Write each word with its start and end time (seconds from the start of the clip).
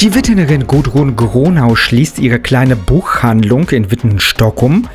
Die 0.00 0.14
Wittenerin 0.14 0.68
Gudrun 0.68 1.16
Gronau 1.16 1.74
schließt 1.74 2.20
ihre 2.20 2.38
kleine 2.38 2.76
Buchhandlung 2.76 3.68
in 3.70 3.90
Wittenstockholm. 3.90 4.86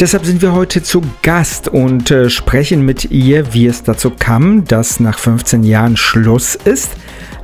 Deshalb 0.00 0.24
sind 0.24 0.40
wir 0.40 0.54
heute 0.54 0.82
zu 0.82 1.02
Gast 1.20 1.68
und 1.68 2.10
äh, 2.10 2.30
sprechen 2.30 2.82
mit 2.82 3.10
ihr, 3.10 3.52
wie 3.52 3.66
es 3.66 3.82
dazu 3.82 4.10
kam, 4.10 4.64
dass 4.64 5.00
nach 5.00 5.18
15 5.18 5.64
Jahren 5.64 5.98
Schluss 5.98 6.54
ist. 6.54 6.92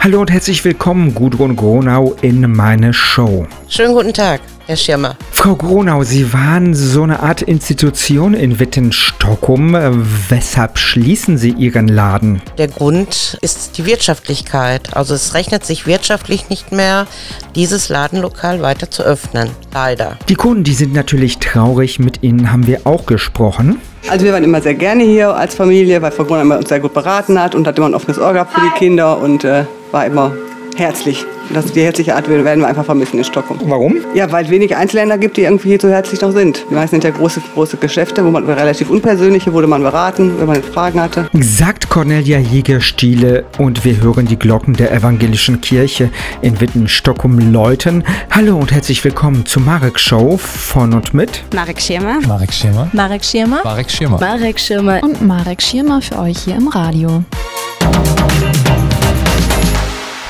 Hallo 0.00 0.18
und 0.22 0.30
herzlich 0.30 0.64
willkommen, 0.64 1.14
Gudrun 1.14 1.56
Gronau, 1.56 2.16
in 2.22 2.50
meine 2.50 2.94
Show. 2.94 3.46
Schönen 3.68 3.94
guten 3.94 4.12
Tag. 4.12 4.40
Herr 4.66 4.76
Schirmer. 4.76 5.16
Frau 5.30 5.56
Gronau, 5.56 6.04
Sie 6.04 6.32
waren 6.32 6.74
so 6.74 7.02
eine 7.02 7.20
Art 7.20 7.42
Institution 7.42 8.32
in 8.32 8.58
Wittenstockholm. 8.58 9.76
Weshalb 10.29 10.79
schließen 10.79 11.36
Sie 11.36 11.50
Ihren 11.50 11.88
Laden? 11.88 12.40
Der 12.56 12.68
Grund 12.68 13.38
ist 13.42 13.76
die 13.76 13.84
Wirtschaftlichkeit. 13.84 14.96
Also 14.96 15.14
es 15.14 15.34
rechnet 15.34 15.66
sich 15.66 15.86
wirtschaftlich 15.86 16.48
nicht 16.48 16.72
mehr, 16.72 17.06
dieses 17.54 17.89
Ladenlokal 17.90 18.62
weiter 18.62 18.90
zu 18.90 19.03
öffnen. 19.03 19.50
Leider. 19.72 20.18
Die 20.28 20.34
Kunden, 20.34 20.64
die 20.64 20.75
sind 20.75 20.94
natürlich 20.94 21.39
traurig. 21.39 21.98
Mit 21.98 22.22
Ihnen 22.22 22.53
haben 22.53 22.67
wir 22.67 22.86
auch 22.86 23.04
gesprochen. 23.04 23.81
Also 24.08 24.25
wir 24.25 24.32
waren 24.32 24.44
immer 24.44 24.62
sehr 24.62 24.75
gerne 24.75 25.04
hier 25.04 25.34
als 25.34 25.54
Familie, 25.54 26.00
weil 26.00 26.12
Frau 26.12 26.25
Gronau 26.25 26.56
uns 26.56 26.68
sehr 26.68 26.81
gut 26.81 26.94
beraten 26.94 27.39
hat 27.39 27.54
und 27.54 27.67
hat 27.67 27.76
immer 27.76 27.89
ein 27.89 27.94
offenes 27.94 28.18
Ohr 28.18 28.32
gehabt 28.32 28.53
für 28.53 28.61
die 28.61 28.78
Kinder 28.78 29.18
und 29.18 29.44
äh, 29.44 29.64
war 29.90 30.06
immer 30.06 30.32
herzlich. 30.76 31.24
Das, 31.52 31.72
die 31.72 31.82
herzliche 31.82 32.14
Art 32.14 32.28
werden 32.28 32.60
wir 32.60 32.66
einfach 32.69 32.84
vermissen 32.84 33.19
in 33.19 33.24
Stockholm. 33.24 33.60
Warum? 33.64 33.96
Ja, 34.14 34.33
weil 34.33 34.44
es 34.44 34.50
wenig 34.50 34.74
Einzelländer 34.74 35.19
gibt, 35.19 35.36
die 35.36 35.42
irgendwie 35.42 35.69
hier 35.69 35.78
so 35.80 35.88
herzlich 35.88 36.20
noch 36.22 36.33
sind. 36.33 36.64
Die 36.70 36.74
meisten 36.74 36.97
sind 36.97 37.05
ja 37.05 37.10
große, 37.10 37.42
große 37.52 37.77
Geschäfte, 37.77 38.24
wo 38.24 38.30
man 38.30 38.44
relativ 38.47 38.88
unpersönliche 38.88 39.52
wurde 39.52 39.66
man 39.66 39.83
beraten, 39.83 40.38
wenn 40.38 40.47
man 40.47 40.62
Fragen 40.62 41.00
hatte. 41.00 41.28
Sagt 41.34 41.91
Cornelia 41.91 42.38
Jägerstiele 42.38 43.44
und 43.58 43.84
wir 43.84 44.00
hören 44.00 44.27
die 44.27 44.38
Glocken 44.38 44.74
der 44.74 44.92
evangelischen 44.92 45.60
Kirche 45.60 46.10
in 46.41 46.61
Witten, 46.61 46.88
Stockholm 46.88 47.53
läuten. 47.53 48.03
Hallo 48.31 48.56
und 48.56 48.72
herzlich 48.72 49.05
willkommen 49.05 49.44
zur 49.44 49.62
Marek 49.62 50.00
Show 50.00 50.38
von 50.38 50.94
und 50.94 51.12
mit 51.12 51.44
Marek 51.55 51.81
Schirmer. 51.81 52.20
Marek 52.27 52.53
Schirmer. 52.53 52.88
Marek 52.92 53.25
Schirmer. 53.25 53.61
Marek 53.62 53.91
Schirmer. 53.91 54.19
Marek 54.19 54.59
Schirmer. 54.59 55.03
Und 55.03 55.22
Marek 55.22 55.61
Schirmer 55.61 56.00
für 56.00 56.19
euch 56.20 56.38
hier 56.38 56.56
im 56.56 56.69
Radio. 56.69 57.22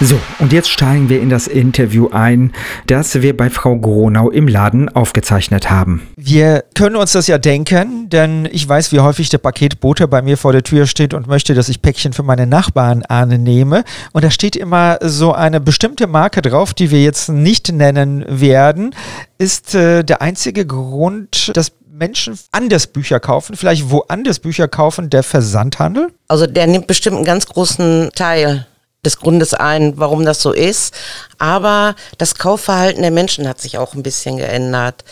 So, 0.07 0.21
und 0.39 0.53
jetzt 0.53 0.69
steigen 0.69 1.09
wir 1.09 1.23
in 1.23 1.31
das 1.31 1.47
Interview 1.47 2.11
ein, 2.11 2.53
das 2.87 3.23
wir 3.23 3.35
bei 3.35 3.49
Frau 3.49 3.79
Gronau 3.79 4.29
im 4.29 4.49
Laden 4.49 4.95
aufgezeichnet 4.95 5.71
haben. 5.71 6.07
Wir 6.17 6.63
können 6.75 6.97
uns 6.97 7.13
das 7.13 7.27
ja 7.27 7.39
denken, 7.39 8.11
denn 8.11 8.47
ich 8.53 8.69
weiß, 8.69 8.93
wie 8.93 9.01
häufig 9.01 9.31
der 9.31 9.39
Paketbote 9.39 10.07
bei 10.07 10.21
mir 10.21 10.37
vor 10.37 10.53
der 10.53 10.63
Tür 10.63 10.87
steht 10.87 11.15
und 11.15 11.27
möchte, 11.27 11.55
dass 11.55 11.71
ich 11.71 11.81
Päckchen 11.81 12.13
für 12.13 12.23
meine 12.23 12.47
Nachbarn 12.47 13.03
annehme. 13.05 13.83
Und 14.13 14.25
da 14.25 14.31
steht 14.31 14.57
immer 14.57 14.99
so 15.01 15.33
eine 15.33 15.59
bestimmte 15.59 16.07
Marke 16.07 16.43
drauf, 16.43 16.75
die 16.75 16.91
wir 16.91 17.03
jetzt 17.03 17.31
nicht 17.31 17.73
nennen 17.73 18.27
werden. 18.29 18.95
Ist 19.39 19.75
äh, 19.75 20.05
der 20.05 20.21
einzige 20.21 20.67
Grund, 20.67 21.51
dass 21.55 21.73
Menschen 21.91 22.39
anders 22.53 22.89
Bücher 22.89 23.21
kaufen, 23.21 23.57
vielleicht 23.57 23.89
woanders 23.89 24.39
Bücher 24.39 24.69
kaufen, 24.69 25.09
der 25.09 25.23
Versandhandel? 25.23 26.09
Also 26.29 26.47
der 26.47 26.67
nimmt 26.67 26.89
bestimmt 26.89 27.17
einen 27.17 27.25
ganz 27.25 27.47
großen 27.47 28.11
Teil 28.15 28.67
des 29.05 29.19
Grundes 29.19 29.55
ein, 29.55 29.99
warum 29.99 30.25
das 30.25 30.41
so 30.41 30.53
ist. 30.53 30.95
Aber 31.39 31.95
das 32.19 32.37
Kaufverhalten 32.37 33.03
der 33.03 33.11
Menschen 33.11 33.49
hat 33.49 33.61
sich 33.61 33.79
auch 33.79 33.95
ein 33.95 34.03
bisschen 34.03 34.39
geändert. 34.39 35.05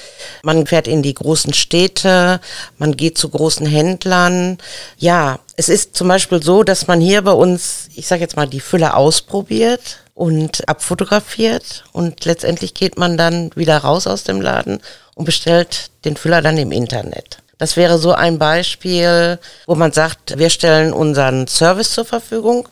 Man 0.43 0.67
fährt 0.67 0.89
in 0.89 1.03
die 1.03 1.15
großen 1.15 1.53
Städte, 1.53 2.41
man 2.79 2.97
geht 2.97 3.19
zu 3.19 3.29
großen 3.29 3.67
Händlern. 3.67 4.59
Ja, 4.99 5.39
es 5.57 5.69
ist 5.69 5.97
zum 5.97 6.09
Beispiel 6.09 6.43
so, 6.43 6.63
dass 6.63 6.87
man 6.87 7.01
hier 7.01 7.23
bei 7.23 7.33
uns, 7.33 7.89
ich 7.95 8.07
sage 8.07 8.23
jetzt 8.23 8.37
mal, 8.37 8.47
die 8.49 8.61
Fülle 8.61 8.95
ausprobiert 8.95 9.99
und 10.15 10.69
abfotografiert 10.69 11.85
und 11.93 12.25
letztendlich 12.25 12.75
geht 12.75 12.99
man 12.99 13.17
dann 13.17 13.51
wieder 13.55 13.79
raus 13.79 14.07
aus 14.07 14.25
dem 14.25 14.41
Laden 14.41 14.81
und 15.15 15.25
bestellt 15.25 15.91
den 16.05 16.17
Füller 16.17 16.43
dann 16.43 16.59
im 16.59 16.73
Internet. 16.73 17.39
Das 17.59 17.77
wäre 17.77 17.99
so 17.99 18.13
ein 18.13 18.39
Beispiel, 18.39 19.39
wo 19.67 19.75
man 19.75 19.93
sagt, 19.93 20.37
wir 20.37 20.51
stellen 20.51 20.93
unseren 20.93 21.47
Service 21.47 21.93
zur 21.93 22.05
Verfügung 22.05 22.69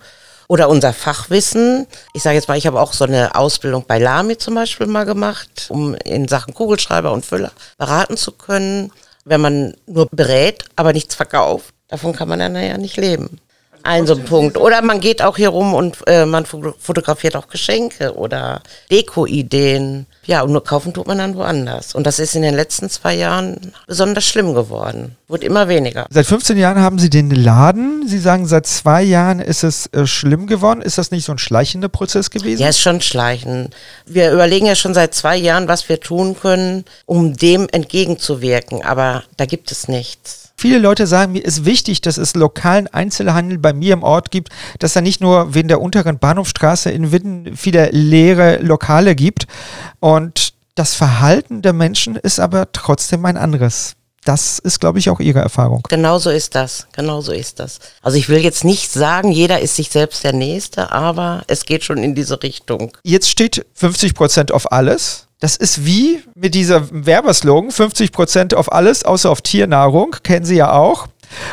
oder 0.50 0.68
unser 0.68 0.92
Fachwissen. 0.92 1.86
Ich 2.12 2.24
sage 2.24 2.34
jetzt 2.34 2.48
mal, 2.48 2.58
ich 2.58 2.66
habe 2.66 2.80
auch 2.80 2.92
so 2.92 3.04
eine 3.04 3.36
Ausbildung 3.36 3.84
bei 3.86 4.00
Lami 4.00 4.36
zum 4.36 4.56
Beispiel 4.56 4.88
mal 4.88 5.04
gemacht, 5.04 5.66
um 5.68 5.94
in 5.94 6.26
Sachen 6.26 6.54
Kugelschreiber 6.54 7.12
und 7.12 7.24
Füller 7.24 7.52
beraten 7.78 8.16
zu 8.16 8.32
können. 8.32 8.90
Wenn 9.24 9.40
man 9.40 9.74
nur 9.86 10.08
berät, 10.10 10.64
aber 10.74 10.92
nichts 10.92 11.14
verkauft, 11.14 11.72
davon 11.86 12.16
kann 12.16 12.28
man 12.28 12.40
dann 12.40 12.56
ja 12.56 12.76
nicht 12.78 12.96
leben. 12.96 13.38
Ein 13.82 14.06
so 14.06 14.14
ein 14.14 14.24
Punkt. 14.24 14.56
Oder 14.58 14.82
man 14.82 15.00
geht 15.00 15.22
auch 15.22 15.36
hier 15.36 15.48
rum 15.48 15.74
und 15.74 15.96
äh, 16.06 16.26
man 16.26 16.44
fotografiert 16.44 17.36
auch 17.36 17.48
Geschenke 17.48 18.14
oder 18.14 18.62
Deko-Ideen. 18.90 20.06
Ja, 20.26 20.42
und 20.42 20.52
nur 20.52 20.62
kaufen 20.62 20.92
tut 20.92 21.06
man 21.06 21.18
dann 21.18 21.34
woanders. 21.34 21.94
Und 21.94 22.06
das 22.06 22.18
ist 22.18 22.34
in 22.34 22.42
den 22.42 22.54
letzten 22.54 22.90
zwei 22.90 23.14
Jahren 23.14 23.72
besonders 23.86 24.24
schlimm 24.24 24.54
geworden. 24.54 25.16
Wird 25.28 25.44
immer 25.44 25.68
weniger. 25.68 26.06
Seit 26.10 26.26
15 26.26 26.56
Jahren 26.56 26.78
haben 26.78 26.98
Sie 26.98 27.10
den 27.10 27.30
Laden. 27.30 28.06
Sie 28.06 28.18
sagen, 28.18 28.46
seit 28.46 28.66
zwei 28.66 29.02
Jahren 29.02 29.40
ist 29.40 29.62
es 29.62 29.86
äh, 29.86 30.06
schlimm 30.06 30.46
geworden. 30.46 30.82
Ist 30.82 30.98
das 30.98 31.10
nicht 31.10 31.24
so 31.24 31.32
ein 31.32 31.38
schleichender 31.38 31.88
Prozess 31.88 32.30
gewesen? 32.30 32.60
Ja, 32.60 32.68
ist 32.68 32.80
schon 32.80 33.00
schleichend. 33.00 33.74
Wir 34.06 34.32
überlegen 34.32 34.66
ja 34.66 34.74
schon 34.74 34.94
seit 34.94 35.14
zwei 35.14 35.36
Jahren, 35.36 35.68
was 35.68 35.88
wir 35.88 36.00
tun 36.00 36.36
können, 36.38 36.84
um 37.06 37.36
dem 37.36 37.68
entgegenzuwirken. 37.70 38.84
Aber 38.84 39.24
da 39.36 39.46
gibt 39.46 39.72
es 39.72 39.88
nichts. 39.88 40.49
Viele 40.60 40.78
Leute 40.78 41.06
sagen, 41.06 41.32
mir 41.32 41.42
ist 41.42 41.64
wichtig, 41.64 42.02
dass 42.02 42.18
es 42.18 42.34
lokalen 42.34 42.86
Einzelhandel 42.86 43.56
bei 43.56 43.72
mir 43.72 43.94
im 43.94 44.02
Ort 44.02 44.30
gibt, 44.30 44.50
dass 44.78 44.92
da 44.92 45.00
nicht 45.00 45.22
nur 45.22 45.54
wegen 45.54 45.68
der 45.68 45.80
unteren 45.80 46.18
Bahnhofstraße 46.18 46.90
in 46.90 47.12
Witten 47.12 47.56
viele 47.56 47.88
leere 47.92 48.58
Lokale 48.58 49.14
gibt. 49.14 49.46
Und 50.00 50.52
das 50.74 50.94
Verhalten 50.94 51.62
der 51.62 51.72
Menschen 51.72 52.14
ist 52.14 52.40
aber 52.40 52.72
trotzdem 52.72 53.24
ein 53.24 53.38
anderes. 53.38 53.96
Das 54.26 54.58
ist, 54.58 54.80
glaube 54.80 54.98
ich, 54.98 55.08
auch 55.08 55.18
Ihre 55.18 55.38
Erfahrung. 55.38 55.82
Genau 55.88 56.18
so 56.18 56.28
ist 56.28 56.54
das. 56.54 56.86
Genau 56.92 57.22
so 57.22 57.32
ist 57.32 57.58
das. 57.58 57.78
Also 58.02 58.18
ich 58.18 58.28
will 58.28 58.40
jetzt 58.44 58.62
nicht 58.62 58.92
sagen, 58.92 59.32
jeder 59.32 59.60
ist 59.60 59.76
sich 59.76 59.88
selbst 59.88 60.24
der 60.24 60.34
Nächste, 60.34 60.92
aber 60.92 61.42
es 61.46 61.64
geht 61.64 61.84
schon 61.84 61.96
in 62.04 62.14
diese 62.14 62.42
Richtung. 62.42 62.94
Jetzt 63.02 63.30
steht 63.30 63.64
50 63.72 64.14
Prozent 64.14 64.52
auf 64.52 64.70
alles. 64.70 65.26
Das 65.40 65.56
ist 65.56 65.86
wie 65.86 66.22
mit 66.34 66.54
dieser 66.54 66.86
Werbeslogan 66.90 67.70
50% 67.70 68.54
auf 68.54 68.70
alles, 68.70 69.04
außer 69.04 69.30
auf 69.30 69.40
Tiernahrung, 69.40 70.16
kennen 70.22 70.44
Sie 70.44 70.56
ja 70.56 70.72
auch. 70.72 71.08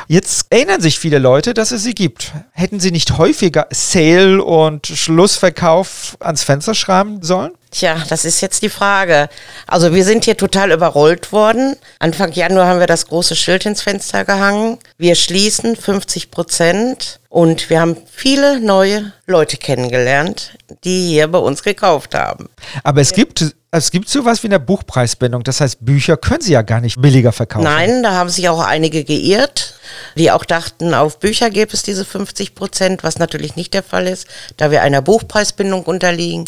Jetzt 0.08 0.48
erinnern 0.50 0.82
sich 0.82 1.00
viele 1.00 1.20
Leute, 1.20 1.54
dass 1.54 1.72
es 1.72 1.84
sie 1.84 1.94
gibt. 1.94 2.32
Hätten 2.52 2.80
sie 2.80 2.92
nicht 2.92 3.18
häufiger 3.18 3.68
Sale 3.72 4.44
und 4.44 4.88
Schlussverkauf 4.88 6.18
ans 6.20 6.44
Fenster 6.44 6.74
schreiben 6.74 7.22
sollen? 7.22 7.52
Tja, 7.70 8.02
das 8.10 8.26
ist 8.26 8.42
jetzt 8.42 8.62
die 8.64 8.70
Frage. 8.70 9.30
Also 9.68 9.94
wir 9.94 10.04
sind 10.06 10.26
hier 10.26 10.38
total 10.38 10.72
überrollt 10.72 11.32
worden. 11.32 11.76
Anfang 12.00 12.32
Januar 12.32 12.68
haben 12.68 12.80
wir 12.80 12.88
das 12.88 13.08
große 13.08 13.36
Schild 13.36 13.66
ins 13.66 13.82
Fenster 13.82 14.26
gehangen. 14.26 14.78
Wir 14.98 15.16
schließen 15.16 15.76
50 15.76 16.32
Prozent 16.32 17.20
und 17.30 17.70
wir 17.70 17.82
haben 17.82 17.98
viele 18.12 18.60
neue 18.62 19.12
Leute 19.28 19.58
kennengelernt, 19.58 20.58
die 20.86 21.08
hier 21.08 21.28
bei 21.28 21.40
uns 21.40 21.62
gekauft 21.62 22.16
haben. 22.16 22.50
Aber 22.84 23.02
es 23.02 23.12
gibt 23.12 23.57
es 23.72 23.92
gibt 23.92 24.08
sowas 24.08 24.44
wie 24.44 24.48
eine 24.48 24.60
Buchpreisbindung. 24.60 25.44
Das 25.44 25.60
heißt, 25.60 25.84
Bücher 25.84 26.18
können 26.18 26.42
Sie 26.42 26.54
ja 26.54 26.62
gar 26.62 26.80
nicht 26.80 27.02
billiger 27.02 27.32
verkaufen. 27.32 27.66
Nein, 27.66 28.02
da 28.02 28.14
haben 28.14 28.30
sich 28.30 28.48
auch 28.50 28.60
einige 28.60 29.04
geirrt, 29.04 29.76
die 30.16 30.32
auch 30.32 30.46
dachten, 30.46 30.94
auf 30.94 31.20
Bücher 31.20 31.50
gäbe 31.50 31.74
es 31.74 31.84
diese 31.84 32.06
50 32.06 32.56
Prozent, 32.56 33.04
was 33.04 33.20
natürlich 33.20 33.56
nicht 33.56 33.74
der 33.74 33.84
Fall 33.84 34.08
ist, 34.08 34.28
da 34.56 34.72
wir 34.72 34.82
einer 34.82 35.02
Buchpreisbindung 35.02 35.84
unterliegen. 35.84 36.46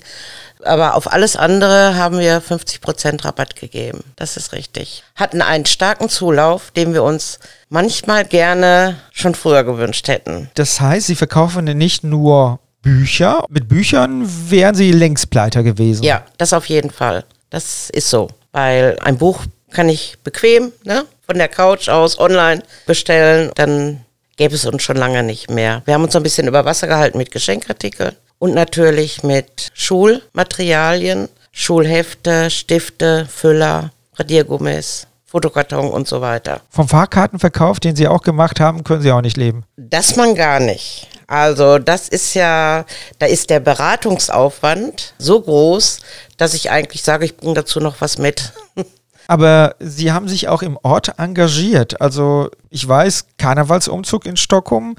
Aber 0.64 0.96
auf 0.96 1.12
alles 1.12 1.36
andere 1.36 1.96
haben 1.96 2.20
wir 2.20 2.42
50 2.42 2.82
Prozent 2.82 3.24
Rabatt 3.24 3.56
gegeben. 3.56 4.04
Das 4.16 4.36
ist 4.36 4.52
richtig. 4.52 5.04
Hatten 5.16 5.42
einen 5.42 5.66
starken 5.66 6.10
Zulauf, 6.10 6.72
den 6.72 6.94
wir 6.94 7.04
uns 7.04 7.40
manchmal 7.70 8.26
gerne 8.26 8.98
schon 9.12 9.36
früher 9.36 9.64
gewünscht 9.64 10.08
hätten. 10.08 10.50
Das 10.56 10.82
heißt, 10.82 11.08
Sie 11.08 11.16
verkaufen 11.16 11.66
nicht 11.66 12.04
nur 12.04 12.60
Bücher. 12.82 13.46
Mit 13.50 13.68
Büchern 13.68 14.26
wären 14.50 14.76
Sie 14.76 14.92
längst 14.92 15.30
pleiter 15.30 15.64
gewesen. 15.64 16.04
Ja, 16.04 16.24
das 16.38 16.54
auf 16.54 16.66
jeden 16.66 16.92
Fall. 16.92 17.26
Das 17.50 17.90
ist 17.90 18.10
so. 18.10 18.30
Weil 18.52 18.98
ein 19.02 19.18
Buch 19.18 19.44
kann 19.72 19.90
ich 19.90 20.18
bequem, 20.24 20.72
ne, 20.84 21.06
von 21.26 21.38
der 21.38 21.48
Couch 21.48 21.90
aus 21.90 22.20
online 22.20 22.64
bestellen. 22.86 23.52
Dann 23.56 24.04
gäbe 24.38 24.56
es 24.56 24.66
uns 24.66 24.82
schon 24.82 24.98
lange 24.98 25.24
nicht 25.24 25.50
mehr. 25.50 25.82
Wir 25.86 25.94
haben 25.94 26.04
uns 26.04 26.14
so 26.14 26.20
ein 26.20 26.24
bisschen 26.24 26.48
über 26.48 26.66
Wasser 26.66 26.88
gehalten 26.88 27.18
mit 27.18 27.32
Geschenkartikeln 27.32 28.16
und 28.40 28.54
natürlich 28.56 29.24
mit 29.24 29.70
Schulmaterialien, 29.74 31.30
Schulhefte, 31.52 32.50
Stifte, 32.50 33.28
Füller, 33.30 33.92
Radiergummis. 34.16 35.06
Fotokarton 35.30 35.92
und 35.92 36.08
so 36.08 36.22
weiter. 36.22 36.62
Vom 36.72 36.88
Fahrkartenverkauf, 36.88 37.80
den 37.80 37.96
Sie 37.96 38.08
auch 38.08 38.24
gemacht 38.24 38.60
haben, 38.60 38.84
können 38.84 39.04
Sie 39.04 39.12
auch 39.12 39.22
nicht 39.22 39.38
leben. 39.38 39.64
Das 39.78 40.16
man 40.16 40.34
gar 40.34 40.60
nicht. 40.60 41.08
Also 41.30 41.78
das 41.78 42.10
ist 42.10 42.34
ja, 42.34 42.86
da 43.20 43.28
ist 43.28 43.52
der 43.52 43.60
Beratungsaufwand 43.60 45.14
so 45.20 45.40
groß, 45.40 46.00
dass 46.38 46.56
ich 46.56 46.72
eigentlich 46.72 47.04
sage, 47.04 47.24
ich 47.24 47.38
bringe 47.38 47.54
dazu 47.54 47.80
noch 47.80 48.02
was 48.02 48.18
mit. 48.18 48.52
Aber 49.28 49.76
Sie 49.78 50.12
haben 50.12 50.28
sich 50.28 50.48
auch 50.48 50.64
im 50.64 50.80
Ort 50.82 51.20
engagiert. 51.20 52.02
Also 52.02 52.50
ich 52.72 52.88
weiß, 52.88 53.26
Karnevalsumzug 53.38 54.26
in 54.26 54.38
Stockholm 54.38 54.96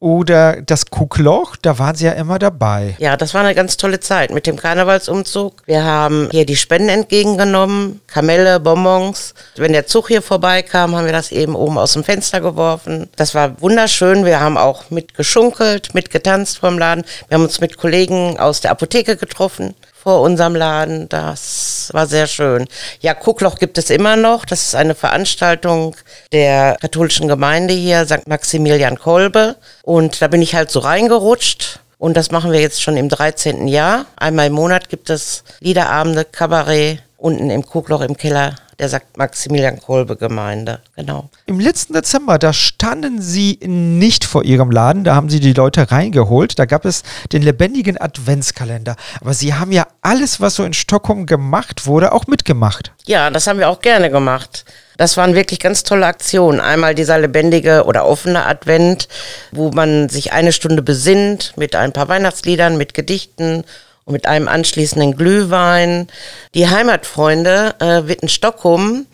oder 0.00 0.62
das 0.62 0.86
Kuckloch, 0.86 1.56
da 1.56 1.78
waren 1.78 1.96
Sie 1.96 2.04
ja 2.04 2.12
immer 2.12 2.38
dabei. 2.38 2.94
Ja, 2.98 3.16
das 3.16 3.34
war 3.34 3.42
eine 3.42 3.54
ganz 3.54 3.76
tolle 3.76 3.98
Zeit 3.98 4.30
mit 4.30 4.46
dem 4.46 4.56
Karnevalsumzug. 4.56 5.62
Wir 5.66 5.84
haben 5.84 6.28
hier 6.30 6.46
die 6.46 6.56
Spenden 6.56 6.88
entgegengenommen, 6.88 8.00
Kamelle, 8.06 8.60
Bonbons. 8.60 9.34
Wenn 9.56 9.72
der 9.72 9.86
Zug 9.86 10.08
hier 10.08 10.22
vorbeikam, 10.22 10.94
haben 10.94 11.06
wir 11.06 11.12
das 11.12 11.32
eben 11.32 11.56
oben 11.56 11.78
aus 11.78 11.94
dem 11.94 12.04
Fenster 12.04 12.40
geworfen. 12.40 13.08
Das 13.16 13.34
war 13.34 13.60
wunderschön. 13.60 14.24
Wir 14.24 14.38
haben 14.40 14.56
auch 14.56 14.90
mitgeschunkelt, 14.90 15.94
mitgetanzt 15.94 16.58
vom 16.58 16.78
Laden. 16.78 17.04
Wir 17.28 17.36
haben 17.36 17.44
uns 17.44 17.60
mit 17.60 17.76
Kollegen 17.76 18.38
aus 18.38 18.60
der 18.60 18.70
Apotheke 18.70 19.16
getroffen 19.16 19.74
vor 20.08 20.22
unserem 20.22 20.56
Laden. 20.56 21.06
Das 21.10 21.90
war 21.92 22.06
sehr 22.06 22.26
schön. 22.26 22.66
Ja, 23.00 23.12
Kuckloch 23.12 23.58
gibt 23.58 23.76
es 23.76 23.90
immer 23.90 24.16
noch. 24.16 24.46
Das 24.46 24.62
ist 24.62 24.74
eine 24.74 24.94
Veranstaltung 24.94 25.96
der 26.32 26.78
katholischen 26.80 27.28
Gemeinde 27.28 27.74
hier, 27.74 28.06
St. 28.06 28.26
Maximilian 28.26 28.98
Kolbe. 28.98 29.56
Und 29.82 30.22
da 30.22 30.28
bin 30.28 30.40
ich 30.40 30.54
halt 30.54 30.70
so 30.70 30.78
reingerutscht. 30.78 31.80
Und 31.98 32.16
das 32.16 32.30
machen 32.30 32.52
wir 32.52 32.60
jetzt 32.62 32.80
schon 32.80 32.96
im 32.96 33.10
13. 33.10 33.68
Jahr. 33.68 34.06
Einmal 34.16 34.46
im 34.46 34.54
Monat 34.54 34.88
gibt 34.88 35.10
es 35.10 35.44
Liederabende, 35.60 36.24
Kabarett 36.24 37.02
unten 37.18 37.50
im 37.50 37.66
Kuckloch 37.66 38.00
im 38.00 38.16
Keller 38.16 38.54
der 38.78 38.88
St. 38.88 39.18
Maximilian 39.18 39.78
Kolbe 39.78 40.16
Gemeinde. 40.16 40.80
Genau. 40.96 41.28
Im 41.44 41.60
letzten 41.60 41.92
Dezember, 41.92 42.38
da 42.38 42.54
standen 42.88 43.20
Sie 43.20 43.58
nicht 43.66 44.24
vor 44.24 44.44
Ihrem 44.44 44.70
Laden, 44.70 45.04
da 45.04 45.14
haben 45.14 45.28
Sie 45.28 45.40
die 45.40 45.52
Leute 45.52 45.90
reingeholt. 45.90 46.58
Da 46.58 46.64
gab 46.64 46.86
es 46.86 47.02
den 47.34 47.42
lebendigen 47.42 48.00
Adventskalender. 48.00 48.96
Aber 49.20 49.34
Sie 49.34 49.52
haben 49.52 49.72
ja 49.72 49.86
alles, 50.00 50.40
was 50.40 50.54
so 50.54 50.64
in 50.64 50.72
Stockholm 50.72 51.26
gemacht 51.26 51.84
wurde, 51.84 52.12
auch 52.12 52.26
mitgemacht. 52.28 52.92
Ja, 53.04 53.28
das 53.28 53.46
haben 53.46 53.58
wir 53.58 53.68
auch 53.68 53.82
gerne 53.82 54.10
gemacht. 54.10 54.64
Das 54.96 55.18
waren 55.18 55.34
wirklich 55.34 55.60
ganz 55.60 55.82
tolle 55.82 56.06
Aktionen. 56.06 56.60
Einmal 56.60 56.94
dieser 56.94 57.18
lebendige 57.18 57.84
oder 57.84 58.06
offene 58.06 58.46
Advent, 58.46 59.08
wo 59.52 59.70
man 59.70 60.08
sich 60.08 60.32
eine 60.32 60.52
Stunde 60.52 60.80
besinnt 60.80 61.52
mit 61.56 61.76
ein 61.76 61.92
paar 61.92 62.08
Weihnachtsliedern, 62.08 62.78
mit 62.78 62.94
Gedichten 62.94 63.64
und 64.06 64.12
mit 64.14 64.24
einem 64.24 64.48
anschließenden 64.48 65.14
Glühwein. 65.14 66.06
Die 66.54 66.70
Heimatfreunde 66.70 67.74
äh, 67.80 68.08
Witten 68.08 68.30
Stockholm 68.30 69.04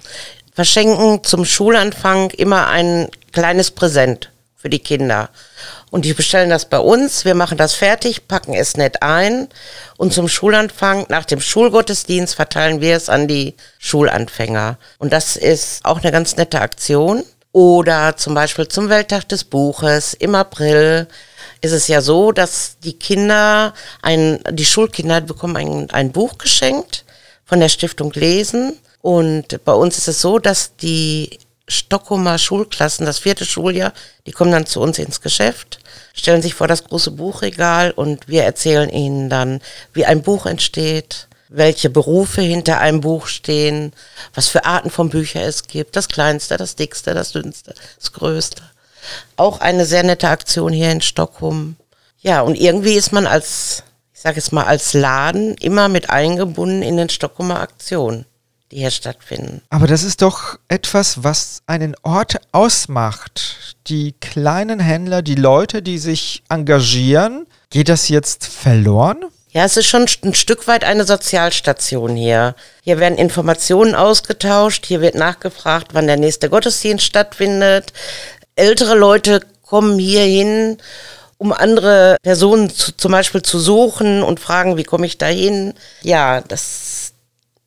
verschenken 0.54 1.24
zum 1.24 1.44
Schulanfang 1.44 2.30
immer 2.30 2.68
ein 2.68 3.08
kleines 3.34 3.70
Präsent 3.72 4.30
für 4.56 4.70
die 4.70 4.78
Kinder. 4.78 5.28
Und 5.90 6.06
die 6.06 6.14
bestellen 6.14 6.48
das 6.48 6.64
bei 6.64 6.78
uns, 6.78 7.26
wir 7.26 7.34
machen 7.34 7.58
das 7.58 7.74
fertig, 7.74 8.26
packen 8.28 8.54
es 8.54 8.76
nett 8.78 9.02
ein 9.02 9.48
und 9.98 10.14
zum 10.14 10.26
Schulanfang, 10.26 11.04
nach 11.10 11.26
dem 11.26 11.40
Schulgottesdienst, 11.40 12.34
verteilen 12.34 12.80
wir 12.80 12.96
es 12.96 13.10
an 13.10 13.28
die 13.28 13.54
Schulanfänger. 13.78 14.78
Und 14.98 15.12
das 15.12 15.36
ist 15.36 15.84
auch 15.84 16.02
eine 16.02 16.12
ganz 16.12 16.36
nette 16.36 16.62
Aktion. 16.62 17.24
Oder 17.52 18.16
zum 18.16 18.34
Beispiel 18.34 18.66
zum 18.66 18.88
Welttag 18.88 19.28
des 19.28 19.44
Buches 19.44 20.14
im 20.14 20.34
April 20.34 21.06
ist 21.60 21.70
es 21.72 21.86
ja 21.86 22.00
so, 22.00 22.32
dass 22.32 22.78
die 22.82 22.98
Kinder, 22.98 23.74
ein, 24.02 24.40
die 24.50 24.64
Schulkinder 24.64 25.20
bekommen 25.20 25.56
ein, 25.56 25.90
ein 25.90 26.10
Buch 26.10 26.38
geschenkt 26.38 27.04
von 27.44 27.60
der 27.60 27.68
Stiftung 27.68 28.12
Lesen. 28.14 28.76
Und 29.02 29.64
bei 29.64 29.72
uns 29.72 29.98
ist 29.98 30.08
es 30.08 30.20
so, 30.20 30.40
dass 30.40 30.74
die 30.76 31.38
Stockholmer 31.66 32.38
Schulklassen, 32.38 33.06
das 33.06 33.18
vierte 33.18 33.44
Schuljahr, 33.44 33.92
die 34.26 34.32
kommen 34.32 34.52
dann 34.52 34.66
zu 34.66 34.80
uns 34.80 34.98
ins 34.98 35.20
Geschäft, 35.20 35.78
stellen 36.12 36.42
sich 36.42 36.54
vor 36.54 36.68
das 36.68 36.84
große 36.84 37.12
Buchregal 37.12 37.90
und 37.90 38.28
wir 38.28 38.44
erzählen 38.44 38.90
ihnen 38.90 39.30
dann, 39.30 39.60
wie 39.92 40.04
ein 40.04 40.22
Buch 40.22 40.46
entsteht, 40.46 41.28
welche 41.48 41.88
Berufe 41.88 42.42
hinter 42.42 42.80
einem 42.80 43.00
Buch 43.00 43.26
stehen, 43.26 43.92
was 44.34 44.48
für 44.48 44.64
Arten 44.64 44.90
von 44.90 45.08
Büchern 45.08 45.42
es 45.42 45.66
gibt, 45.66 45.96
das 45.96 46.08
kleinste, 46.08 46.56
das 46.56 46.76
dickste, 46.76 47.14
das 47.14 47.32
dünnste, 47.32 47.74
das 47.98 48.12
größte. 48.12 48.62
Auch 49.36 49.60
eine 49.60 49.86
sehr 49.86 50.02
nette 50.02 50.28
Aktion 50.28 50.72
hier 50.72 50.90
in 50.90 51.00
Stockholm. 51.00 51.76
Ja, 52.20 52.40
und 52.40 52.56
irgendwie 52.56 52.94
ist 52.94 53.12
man 53.12 53.26
als, 53.26 53.82
ich 54.14 54.20
sage 54.20 54.36
jetzt 54.36 54.52
mal, 54.52 54.64
als 54.64 54.94
Laden 54.94 55.54
immer 55.56 55.88
mit 55.88 56.10
eingebunden 56.10 56.82
in 56.82 56.96
den 56.96 57.10
Stockholmer 57.10 57.60
Aktionen, 57.60 58.24
die 58.70 58.78
hier 58.78 58.90
stattfinden. 58.90 59.62
Aber 59.70 59.86
das 59.86 60.02
ist 60.02 60.22
doch 60.22 60.58
etwas, 60.68 61.22
was 61.22 61.62
einen 61.66 61.94
Ort 62.02 62.36
ausmacht. 62.52 63.76
Die 63.86 64.14
kleinen 64.20 64.80
Händler, 64.80 65.22
die 65.22 65.34
Leute, 65.34 65.82
die 65.82 65.98
sich 65.98 66.42
engagieren. 66.48 67.46
Geht 67.70 67.88
das 67.88 68.08
jetzt 68.08 68.46
verloren? 68.46 69.24
Ja, 69.50 69.64
es 69.64 69.76
ist 69.76 69.86
schon 69.86 70.06
ein 70.24 70.34
Stück 70.34 70.66
weit 70.66 70.82
eine 70.82 71.04
Sozialstation 71.04 72.16
hier. 72.16 72.56
Hier 72.82 72.98
werden 72.98 73.16
Informationen 73.18 73.94
ausgetauscht, 73.94 74.84
hier 74.86 75.00
wird 75.00 75.14
nachgefragt, 75.14 75.88
wann 75.92 76.08
der 76.08 76.16
nächste 76.16 76.50
Gottesdienst 76.50 77.04
stattfindet 77.04 77.92
ältere 78.56 78.94
Leute 78.94 79.40
kommen 79.62 79.98
hier 79.98 80.22
hin, 80.22 80.78
um 81.38 81.52
andere 81.52 82.16
Personen 82.22 82.70
zu, 82.70 82.92
zum 82.92 83.12
Beispiel 83.12 83.42
zu 83.42 83.58
suchen 83.58 84.22
und 84.22 84.40
fragen, 84.40 84.76
wie 84.76 84.84
komme 84.84 85.06
ich 85.06 85.18
da 85.18 85.26
hin? 85.26 85.74
Ja, 86.02 86.40
das, 86.40 87.03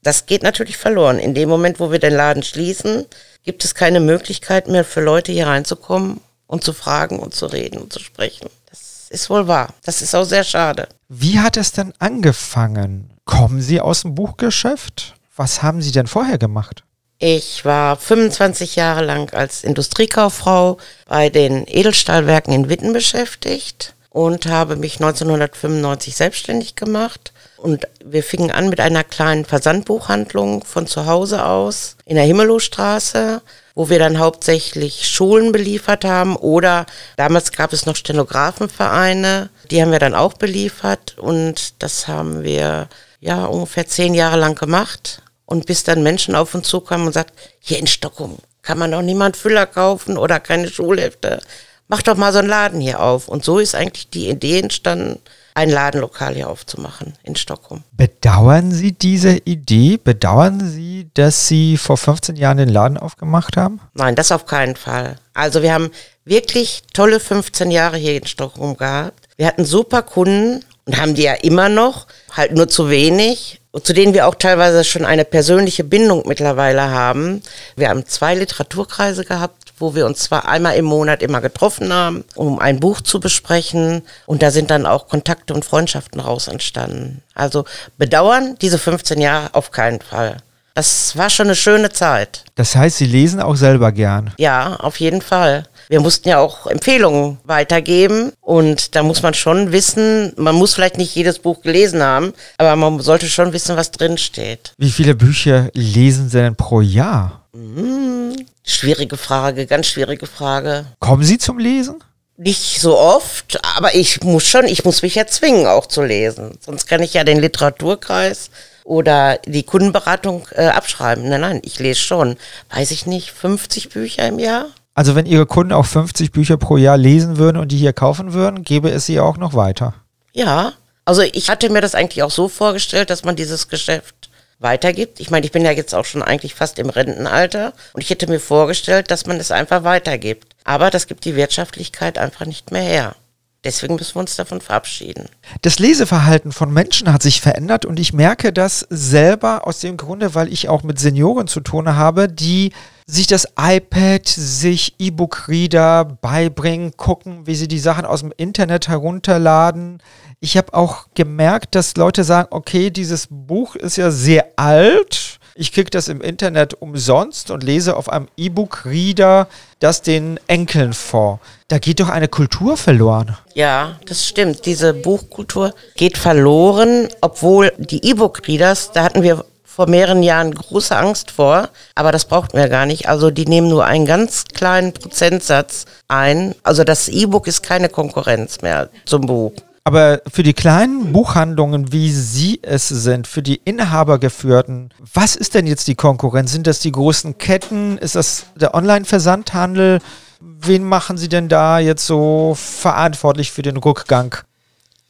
das 0.08 0.26
geht 0.26 0.42
natürlich 0.42 0.78
verloren. 0.78 1.20
In 1.20 1.34
dem 1.34 1.50
Moment, 1.50 1.82
wo 1.82 1.92
wir 1.92 2.00
den 2.00 2.14
Laden 2.14 2.42
schließen, 2.42 3.06
gibt 3.44 3.66
es 3.66 3.76
keine 3.76 4.00
Möglichkeit 4.00 4.70
mehr 4.70 4.86
für 4.86 5.02
Leute 5.02 5.34
hier 5.34 5.48
reinzukommen 5.48 6.22
und 6.48 6.64
zu 6.64 6.72
fragen 6.72 7.20
und 7.20 7.36
zu 7.36 7.46
reden 7.48 7.78
und 7.78 7.92
zu 7.92 8.00
sprechen. 8.00 8.50
Das 8.70 9.08
ist 9.10 9.30
wohl 9.30 9.50
wahr. 9.50 9.74
Das 9.84 10.02
ist 10.02 10.16
auch 10.16 10.24
sehr 10.24 10.46
schade. 10.46 10.88
Wie 11.10 11.40
hat 11.40 11.58
es 11.58 11.74
denn 11.74 11.94
angefangen? 12.00 13.10
Kommen 13.26 13.62
Sie 13.62 13.82
aus 13.82 14.04
dem 14.04 14.16
Buchgeschäft? 14.16 15.16
Was 15.36 15.62
haben 15.62 15.82
Sie 15.82 15.92
denn 15.92 16.08
vorher 16.08 16.38
gemacht? 16.38 16.84
Ich 17.20 17.66
war 17.66 17.98
25 17.98 18.78
Jahre 18.78 19.04
lang 19.04 19.34
als 19.34 19.66
Industriekauffrau 19.66 20.78
bei 21.08 21.30
den 21.30 21.68
Edelstahlwerken 21.68 22.54
in 22.54 22.70
Witten 22.70 22.94
beschäftigt 22.94 23.94
und 24.10 24.46
habe 24.46 24.78
mich 24.78 25.02
1995 25.02 26.16
selbstständig 26.16 26.76
gemacht. 26.78 27.34
Und 27.58 27.88
wir 28.04 28.24
fingen 28.24 28.52
an 28.52 28.70
mit 28.70 28.80
einer 28.80 29.04
kleinen 29.04 29.46
Versandbuchhandlung 29.46 30.64
von 30.64 30.86
zu 30.88 31.08
Hause 31.08 31.46
aus 31.46 31.98
in 32.06 32.16
der 32.16 32.26
Himmelowstraße, 32.26 33.42
wo 33.74 33.90
wir 33.90 34.00
dann 34.00 34.20
hauptsächlich 34.20 35.08
Schulen 35.08 35.52
beliefert 35.52 36.06
haben 36.06 36.36
oder 36.36 36.86
damals 37.16 37.52
gab 37.52 37.74
es 37.74 37.86
noch 37.86 37.96
Stenografenvereine, 37.96 39.50
die 39.72 39.82
haben 39.82 39.92
wir 39.92 40.00
dann 40.00 40.16
auch 40.16 40.34
beliefert 40.34 41.18
und 41.18 41.82
das 41.82 42.08
haben 42.08 42.44
wir 42.44 42.90
ja 43.20 43.46
ungefähr 43.46 43.88
zehn 43.88 44.14
Jahre 44.14 44.38
lang 44.38 44.56
gemacht 44.56 45.22
und 45.46 45.66
bis 45.66 45.84
dann 45.84 46.04
Menschen 46.04 46.36
auf 46.36 46.54
uns 46.54 46.68
zukamen 46.68 47.08
und 47.08 47.14
sagt, 47.14 47.34
hier 47.60 47.80
in 47.80 47.88
Stockholm 47.88 48.38
kann 48.62 48.78
man 48.78 48.92
doch 48.92 49.02
niemand 49.02 49.38
Füller 49.38 49.66
kaufen 49.66 50.18
oder 50.18 50.42
keine 50.42 50.68
Schulhefte. 50.68 51.40
Mach 51.88 52.02
doch 52.02 52.18
mal 52.18 52.34
so 52.34 52.40
einen 52.40 52.50
Laden 52.50 52.82
hier 52.82 53.00
auf. 53.00 53.30
Und 53.30 53.46
so 53.46 53.60
ist 53.60 53.76
eigentlich 53.76 54.10
die 54.10 54.30
Idee 54.30 54.60
entstanden, 54.60 55.20
ein 55.58 55.72
Ladenlokal 55.72 56.36
hier 56.36 56.50
aufzumachen 56.50 57.14
in 57.24 57.36
Stockholm. 57.36 57.84
Bedauern 57.92 58.72
Sie 58.72 58.92
diese 58.92 59.38
Idee? 59.38 59.98
Bedauern 59.98 60.60
Sie, 60.60 61.10
dass 61.16 61.48
Sie 61.48 61.78
vor 61.78 61.98
15 61.98 62.36
Jahren 62.36 62.58
den 62.58 62.70
Laden 62.70 62.96
aufgemacht 62.98 63.58
haben? 63.58 63.80
Nein, 63.96 64.16
das 64.16 64.32
auf 64.32 64.46
keinen 64.46 64.76
Fall. 64.76 65.16
Also 65.34 65.64
wir 65.64 65.74
haben 65.74 65.90
wirklich 66.26 66.84
tolle 66.94 67.20
15 67.20 67.72
Jahre 67.72 67.98
hier 67.98 68.16
in 68.16 68.28
Stockholm 68.28 68.78
gehabt. 68.78 69.28
Wir 69.36 69.48
hatten 69.48 69.66
super 69.66 70.04
Kunden 70.04 70.64
und 70.86 71.02
haben 71.02 71.16
die 71.16 71.24
ja 71.24 71.34
immer 71.34 71.70
noch, 71.70 72.06
halt 72.36 72.52
nur 72.54 72.68
zu 72.68 72.92
wenig 72.92 73.60
zu 73.84 73.94
denen 73.94 74.14
wir 74.14 74.28
auch 74.28 74.36
teilweise 74.36 74.84
schon 74.84 75.06
eine 75.06 75.26
persönliche 75.26 75.84
Bindung 75.84 76.24
mittlerweile 76.26 76.90
haben. 76.90 77.44
Wir 77.76 77.90
haben 77.90 78.06
zwei 78.08 78.34
Literaturkreise 78.34 79.24
gehabt, 79.24 79.67
wo 79.78 79.96
wir 79.96 80.06
uns 80.06 80.20
zwar 80.20 80.48
einmal 80.48 80.76
im 80.76 80.86
Monat 80.86 81.22
immer 81.22 81.42
getroffen 81.42 81.94
haben, 81.94 82.24
um 82.36 82.60
ein 82.60 82.80
Buch 82.80 83.02
zu 83.02 83.20
besprechen. 83.20 84.04
Und 84.26 84.42
da 84.42 84.52
sind 84.52 84.72
dann 84.72 84.86
auch 84.86 85.08
Kontakte 85.08 85.54
und 85.54 85.66
Freundschaften 85.66 86.20
raus 86.20 86.48
entstanden. 86.48 87.24
Also 87.34 87.66
bedauern 87.98 88.56
diese 88.62 88.78
15 88.78 89.22
Jahre 89.22 89.54
auf 89.54 89.72
keinen 89.72 90.02
Fall. 90.02 90.38
Das 90.74 91.18
war 91.18 91.30
schon 91.30 91.48
eine 91.48 91.56
schöne 91.56 91.90
Zeit. 91.90 92.44
Das 92.56 92.76
heißt, 92.76 92.98
Sie 92.98 93.06
lesen 93.08 93.42
auch 93.42 93.56
selber 93.56 93.92
gern? 93.92 94.32
Ja, 94.38 94.76
auf 94.76 95.00
jeden 95.00 95.22
Fall 95.22 95.68
wir 95.90 96.02
mussten 96.02 96.30
ja 96.30 96.40
auch 96.40 96.68
Empfehlungen 96.68 97.38
weitergeben 97.44 98.32
und 98.42 98.96
da 98.96 99.04
muss 99.04 99.22
man 99.22 99.34
schon 99.34 99.72
wissen, 99.72 100.34
man 100.38 100.56
muss 100.56 100.74
vielleicht 100.74 100.98
nicht 100.98 101.16
jedes 101.16 101.40
Buch 101.40 101.62
gelesen 101.62 102.04
haben, 102.04 102.34
aber 102.58 102.76
man 102.76 103.00
sollte 103.00 103.28
schon 103.28 103.54
wissen, 103.54 103.76
was 103.76 103.92
drin 103.92 104.18
steht. 104.18 104.74
Wie 104.78 104.92
viele 104.92 105.16
Bücher 105.16 105.70
lesen 105.74 106.30
Sie 106.30 106.40
denn 106.40 106.56
pro 106.56 106.82
Jahr? 106.82 107.47
Hm, 107.58 108.36
schwierige 108.64 109.18
Frage, 109.18 109.66
ganz 109.66 109.88
schwierige 109.88 110.28
Frage. 110.28 110.86
Kommen 111.00 111.24
Sie 111.24 111.40
zum 111.40 111.58
Lesen? 111.58 112.04
Nicht 112.38 112.80
so 112.80 113.00
oft, 113.00 113.60
aber 113.76 113.96
ich 113.96 114.22
muss 114.22 114.44
schon, 114.44 114.66
ich 114.66 114.86
muss 114.86 115.02
mich 115.02 115.16
ja 115.16 115.26
zwingen, 115.26 115.66
auch 115.66 115.88
zu 115.88 116.04
lesen. 116.04 116.52
Sonst 116.64 116.86
kann 116.86 117.02
ich 117.02 117.16
ja 117.16 117.24
den 117.24 117.40
Literaturkreis 117.40 118.52
oder 118.84 119.40
die 119.48 119.64
Kundenberatung 119.64 120.48
äh, 120.52 120.68
abschreiben. 120.68 121.28
Nein, 121.28 121.42
nein, 121.42 121.62
ich 121.64 121.80
lese 121.80 122.00
schon, 122.00 122.38
weiß 122.70 122.92
ich 122.92 123.08
nicht, 123.08 123.32
50 123.32 123.90
Bücher 123.90 124.28
im 124.28 124.38
Jahr? 124.38 124.68
Also 124.94 125.16
wenn 125.16 125.26
Ihre 125.26 125.48
Kunden 125.48 125.74
auch 125.74 125.88
50 125.88 126.32
Bücher 126.32 126.58
pro 126.58 126.78
Jahr 126.78 126.98
lesen 126.98 127.38
würden 127.38 127.58
und 127.58 127.72
die 127.72 127.78
hier 127.78 127.94
kaufen 127.94 128.34
würden, 128.34 128.64
gäbe 128.64 128.92
es 128.92 129.08
sie 129.08 129.20
auch 129.20 129.38
noch 129.38 129.56
weiter. 129.56 129.96
Ja, 130.32 130.74
also 131.06 131.24
ich 131.24 131.50
hatte 131.50 131.70
mir 131.72 131.82
das 131.82 131.96
eigentlich 131.96 132.22
auch 132.22 132.32
so 132.32 132.50
vorgestellt, 132.50 133.10
dass 133.10 133.24
man 133.24 133.36
dieses 133.36 133.68
Geschäft 133.68 134.17
weitergibt. 134.60 135.20
Ich 135.20 135.30
meine, 135.30 135.46
ich 135.46 135.52
bin 135.52 135.64
ja 135.64 135.72
jetzt 135.72 135.94
auch 135.94 136.06
schon 136.06 136.24
eigentlich 136.24 136.56
fast 136.56 136.80
im 136.80 136.90
Rentenalter 136.90 137.74
und 137.94 138.02
ich 138.02 138.10
hätte 138.10 138.28
mir 138.28 138.40
vorgestellt, 138.40 139.12
dass 139.12 139.26
man 139.26 139.40
es 139.40 139.52
einfach 139.52 139.84
weitergibt. 139.84 140.56
Aber 140.64 140.90
das 140.90 141.08
gibt 141.08 141.26
die 141.26 141.36
Wirtschaftlichkeit 141.36 142.18
einfach 142.18 142.46
nicht 142.46 142.72
mehr 142.72 142.84
her. 142.84 143.16
Deswegen 143.64 143.96
müssen 143.96 144.16
wir 144.16 144.22
uns 144.22 144.36
davon 144.36 144.62
verabschieden. 144.62 145.26
Das 145.62 145.80
Leseverhalten 145.80 146.52
von 146.52 146.72
Menschen 146.72 147.12
hat 147.12 147.24
sich 147.24 147.42
verändert 147.42 147.86
und 147.86 148.00
ich 148.00 148.14
merke 148.14 148.54
das 148.54 148.86
selber 148.90 149.66
aus 149.68 149.80
dem 149.80 149.98
Grunde, 149.98 150.36
weil 150.36 150.54
ich 150.54 150.70
auch 150.70 150.84
mit 150.84 151.00
Senioren 151.00 151.48
zu 151.48 151.60
tun 151.60 151.96
habe, 151.96 152.30
die 152.30 152.72
sich 153.08 153.26
das 153.26 153.48
iPad, 153.60 154.28
sich 154.28 154.96
E-Book-Reader 155.00 156.06
beibringen, 156.22 156.96
gucken, 156.98 157.48
wie 157.48 157.56
sie 157.56 157.68
die 157.68 157.80
Sachen 157.80 158.06
aus 158.06 158.20
dem 158.20 158.34
Internet 158.36 158.90
herunterladen. 158.90 160.04
Ich 160.40 160.58
habe 160.58 160.74
auch 160.74 161.08
gemerkt, 161.16 161.74
dass 161.74 161.96
Leute 161.96 162.24
sagen, 162.24 162.50
okay, 162.52 162.92
dieses 162.92 163.28
Buch 163.30 163.76
ist 163.76 163.98
ja 163.98 164.12
sehr 164.12 164.52
alt. 164.58 165.27
Ich 165.60 165.72
kriege 165.72 165.90
das 165.90 166.08
im 166.08 166.22
Internet 166.22 166.76
umsonst 166.76 167.50
und 167.50 167.64
lese 167.64 167.98
auf 167.98 168.10
einem 168.10 168.28
E-Book-Reader 168.38 169.48
das 169.80 170.04
den 170.04 170.40
Enkeln 170.46 170.94
vor. 170.94 171.40
Da 171.68 171.80
geht 171.80 172.00
doch 172.00 172.10
eine 172.10 172.28
Kultur 172.28 172.78
verloren. 172.78 173.36
Ja, 173.56 174.00
das 174.06 174.28
stimmt. 174.28 174.68
Diese 174.68 174.94
Buchkultur 174.94 175.74
geht 175.96 176.20
verloren, 176.20 177.08
obwohl 177.22 177.74
die 177.80 178.06
E-Book-Readers, 178.08 178.92
da 178.92 179.04
hatten 179.04 179.24
wir 179.24 179.46
vor 179.64 179.90
mehreren 179.90 180.22
Jahren 180.22 180.54
große 180.54 180.96
Angst 180.96 181.32
vor, 181.32 181.70
aber 181.96 182.12
das 182.12 182.26
brauchten 182.26 182.58
wir 182.58 182.70
gar 182.70 182.86
nicht. 182.86 183.10
Also 183.10 183.32
die 183.32 183.46
nehmen 183.46 183.68
nur 183.68 183.86
einen 183.86 184.06
ganz 184.06 184.46
kleinen 184.46 184.94
Prozentsatz 184.94 185.86
ein. 186.08 186.54
Also 186.62 186.84
das 186.84 187.08
E-Book 187.08 187.48
ist 187.48 187.64
keine 187.64 187.90
Konkurrenz 187.90 188.62
mehr 188.62 188.90
zum 189.06 189.22
Buch. 189.22 189.54
Aber 189.88 190.20
für 190.30 190.44
die 190.44 190.54
kleinen 190.54 191.14
Buchhandlungen, 191.14 191.94
wie 191.94 192.12
Sie 192.12 192.60
es 192.62 192.90
sind, 192.90 193.26
für 193.26 193.42
die 193.42 193.62
Inhabergeführten, 193.64 194.94
was 195.14 195.38
ist 195.38 195.54
denn 195.54 195.66
jetzt 195.66 195.88
die 195.88 195.96
Konkurrenz? 195.96 196.52
Sind 196.52 196.68
das 196.68 196.82
die 196.82 196.92
großen 196.92 197.38
Ketten? 197.38 197.98
Ist 197.98 198.16
das 198.16 198.48
der 198.58 198.76
Online-Versandhandel? 198.76 200.00
Wen 200.42 200.84
machen 200.84 201.18
Sie 201.18 201.30
denn 201.30 201.48
da 201.48 201.80
jetzt 201.80 202.06
so 202.06 202.54
verantwortlich 202.60 203.54
für 203.54 203.62
den 203.62 203.78
Rückgang? 203.78 204.36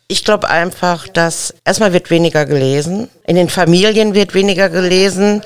Ich 0.08 0.24
glaube 0.24 0.48
einfach, 0.48 1.08
dass 1.08 1.56
erstmal 1.66 1.92
wird 1.92 2.12
weniger 2.12 2.46
gelesen. 2.46 3.10
In 3.26 3.36
den 3.36 3.50
Familien 3.50 4.14
wird 4.14 4.36
weniger 4.36 4.70
gelesen. 4.70 5.42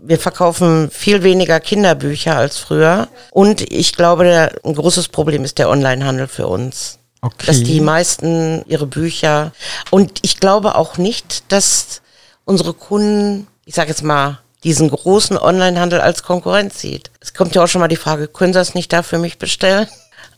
Wir 0.00 0.18
verkaufen 0.18 0.90
viel 0.90 1.22
weniger 1.22 1.60
Kinderbücher 1.60 2.34
als 2.34 2.58
früher. 2.58 3.06
Und 3.30 3.60
ich 3.60 3.92
glaube, 3.94 4.50
ein 4.64 4.74
großes 4.74 5.06
Problem 5.06 5.44
ist 5.44 5.58
der 5.58 5.70
Onlinehandel 5.70 6.26
für 6.26 6.48
uns. 6.48 6.98
Okay. 7.22 7.46
Dass 7.46 7.62
die 7.62 7.80
meisten 7.80 8.64
ihre 8.66 8.86
Bücher 8.86 9.52
und 9.90 10.18
ich 10.22 10.40
glaube 10.40 10.74
auch 10.74 10.98
nicht, 10.98 11.50
dass 11.52 12.02
unsere 12.44 12.74
Kunden, 12.74 13.46
ich 13.64 13.76
sage 13.76 13.90
jetzt 13.90 14.02
mal, 14.02 14.40
diesen 14.64 14.90
großen 14.90 15.38
Onlinehandel 15.38 16.00
als 16.00 16.24
Konkurrenz 16.24 16.80
sieht. 16.80 17.10
Es 17.20 17.32
kommt 17.32 17.54
ja 17.54 17.62
auch 17.62 17.68
schon 17.68 17.80
mal 17.80 17.88
die 17.88 17.96
Frage, 17.96 18.28
können 18.28 18.52
Sie 18.52 18.58
das 18.58 18.74
nicht 18.74 18.92
da 18.92 19.02
für 19.02 19.18
mich 19.18 19.38
bestellen? 19.38 19.86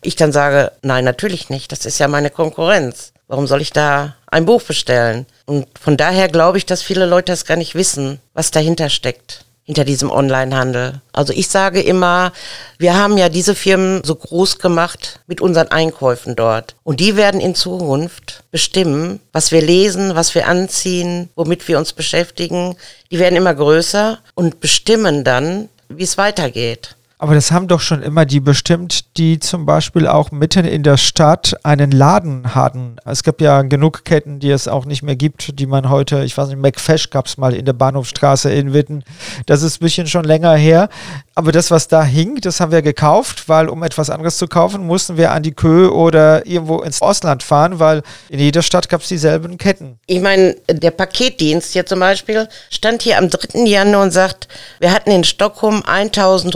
Ich 0.03 0.17
dann 0.17 0.33
sage, 0.33 0.73
nein, 0.83 1.05
natürlich 1.05 1.49
nicht. 1.49 1.73
Das 1.73 1.87
ist 1.87 1.99
ja 1.99 2.09
meine 2.09 2.31
Konkurrenz. 2.31 3.13
Warum 3.29 3.47
soll 3.47 3.63
ich 3.63 3.73
da 3.73 4.15
ein 4.27 4.45
Buch 4.45 4.63
bestellen? 4.63 5.27
Und 5.47 5.67
von 5.79 5.97
daher 5.97 6.29
glaube 6.29 6.59
ich, 6.59 6.67
dass 6.67 6.83
viele 6.83 7.07
Leute 7.07 7.33
das 7.33 7.47
gar 7.47 7.57
nicht 7.57 7.75
wissen, 7.75 8.21
was 8.35 8.51
dahinter 8.51 8.91
steckt 8.91 9.45
hinter 9.65 9.85
diesem 9.85 10.11
Onlinehandel. 10.11 11.01
Also 11.13 11.33
ich 11.33 11.49
sage 11.49 11.81
immer, 11.81 12.33
wir 12.79 12.95
haben 12.97 13.17
ja 13.17 13.31
diese 13.31 13.55
Firmen 13.55 14.05
so 14.05 14.15
groß 14.15 14.59
gemacht 14.59 15.21
mit 15.27 15.41
unseren 15.41 15.69
Einkäufen 15.69 16.37
dort. 16.37 16.77
Und 16.85 17.01
die 17.01 17.17
werden 17.17 17.41
in 17.41 17.55
Zukunft 17.55 18.45
bestimmen, 18.51 19.21
was 19.33 19.53
wir 19.53 19.63
lesen, 19.63 20.15
was 20.15 20.35
wir 20.35 20.47
anziehen, 20.47 21.31
womit 21.35 21.67
wir 21.67 21.79
uns 21.79 21.95
beschäftigen. 21.95 22.77
Die 23.11 23.19
werden 23.19 23.37
immer 23.37 23.55
größer 23.55 24.19
und 24.35 24.61
bestimmen 24.61 25.25
dann, 25.25 25.71
wie 25.89 26.05
es 26.05 26.19
weitergeht. 26.19 26.97
Aber 27.25 27.35
das 27.35 27.53
haben 27.53 27.69
doch 27.69 27.81
schon 27.81 28.03
immer 28.03 28.27
die 28.27 28.41
bestimmt, 28.41 29.17
die 29.17 29.39
zum 29.39 29.65
Beispiel 29.65 30.07
auch 30.07 30.31
mitten 30.31 30.67
in 30.67 30.83
der 30.83 30.99
Stadt 30.99 31.57
einen 31.63 31.91
Laden 31.91 32.55
hatten. 32.55 32.97
Es 33.07 33.23
gibt 33.23 33.41
ja 33.41 33.63
genug 33.63 34.05
Ketten, 34.05 34.41
die 34.41 34.51
es 34.51 34.69
auch 34.69 34.85
nicht 34.85 35.03
mehr 35.03 35.17
gibt, 35.17 35.59
die 35.59 35.65
man 35.65 35.89
heute, 35.89 36.23
ich 36.25 36.37
weiß 36.37 36.49
nicht, 36.49 36.59
McFash 36.59 37.09
gab 37.09 37.25
es 37.25 37.39
mal 37.39 37.55
in 37.55 37.65
der 37.65 37.73
Bahnhofstraße 37.73 38.53
in 38.53 38.75
Witten. 38.75 39.05
Das 39.47 39.63
ist 39.63 39.81
ein 39.81 39.85
bisschen 39.85 40.07
schon 40.07 40.27
länger 40.27 40.55
her. 40.55 40.91
Aber 41.35 41.51
das, 41.51 41.71
was 41.71 41.89
da 41.89 42.05
hing, 42.05 42.43
das 42.43 42.61
haben 42.61 42.71
wir 42.71 42.83
gekauft, 42.83 43.49
weil 43.49 43.69
um 43.71 43.83
etwas 43.83 44.11
anderes 44.11 44.37
zu 44.37 44.47
kaufen, 44.47 44.87
mussten 44.87 45.17
wir 45.17 45.33
an 45.33 45.43
die 45.43 45.53
Kö 45.53 45.89
oder 45.89 46.47
irgendwo 46.47 46.83
ins 46.83 47.01
Ausland 47.01 47.43
fahren, 47.43 47.81
weil 47.81 48.03
in 48.29 48.39
jeder 48.39 48.63
Stadt 48.63 48.91
gab 48.91 49.01
es 49.01 49.09
dieselben 49.09 49.57
Ketten. 49.57 49.99
Ich 50.07 50.21
meine, 50.21 50.57
der 50.69 50.91
Paketdienst 50.93 51.73
hier 51.73 51.87
zum 51.87 52.01
Beispiel 52.01 52.49
stand 52.71 53.01
hier 53.03 53.17
am 53.17 53.31
3. 53.31 53.65
Januar 53.65 54.03
und 54.03 54.11
sagt, 54.13 54.47
wir 54.79 54.93
hatten 54.93 55.11
in 55.11 55.25
Stockholm 55.25 55.83
1000 55.85 56.55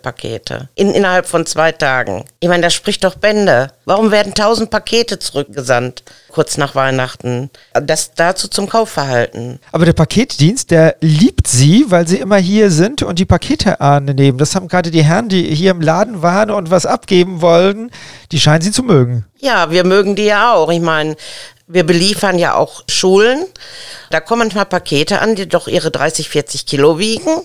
Rücksendepakete 0.00 0.68
in, 0.74 0.92
innerhalb 0.92 1.26
von 1.26 1.46
zwei 1.46 1.72
Tagen. 1.72 2.24
Ich 2.40 2.48
meine, 2.48 2.62
das 2.62 2.74
spricht 2.74 3.04
doch 3.04 3.14
Bände. 3.16 3.72
Warum 3.84 4.10
werden 4.10 4.30
1000 4.30 4.70
Pakete 4.70 5.18
zurückgesandt? 5.18 6.02
kurz 6.30 6.56
nach 6.56 6.76
Weihnachten. 6.76 7.50
Das 7.72 8.12
dazu 8.14 8.46
zum 8.46 8.68
Kaufverhalten. 8.68 9.58
Aber 9.72 9.84
der 9.84 9.94
Paketdienst, 9.94 10.70
der 10.70 10.94
liebt 11.00 11.48
sie, 11.48 11.86
weil 11.88 12.06
sie 12.06 12.18
immer 12.18 12.36
hier 12.36 12.70
sind 12.70 13.02
und 13.02 13.18
die 13.18 13.24
Pakete 13.24 13.80
annehmen. 13.80 14.38
Das 14.38 14.54
haben 14.54 14.68
gerade 14.68 14.92
die 14.92 15.02
Herren, 15.02 15.28
die 15.28 15.52
hier 15.52 15.72
im 15.72 15.80
Laden 15.80 16.22
waren 16.22 16.52
und 16.52 16.70
was 16.70 16.86
abgeben 16.86 17.40
wollten, 17.40 17.90
die 18.30 18.38
scheinen 18.38 18.62
sie 18.62 18.70
zu 18.70 18.84
mögen. 18.84 19.26
Ja, 19.40 19.72
wir 19.72 19.84
mögen 19.84 20.14
die 20.14 20.26
ja 20.26 20.54
auch. 20.54 20.70
Ich 20.70 20.80
meine, 20.80 21.16
wir 21.66 21.84
beliefern 21.84 22.38
ja 22.38 22.54
auch 22.54 22.84
Schulen. 22.88 23.44
Da 24.10 24.20
kommen 24.20 24.42
manchmal 24.42 24.66
Pakete 24.66 25.20
an, 25.20 25.34
die 25.34 25.48
doch 25.48 25.66
ihre 25.66 25.90
30, 25.90 26.28
40 26.28 26.66
Kilo 26.66 27.00
wiegen. 27.00 27.42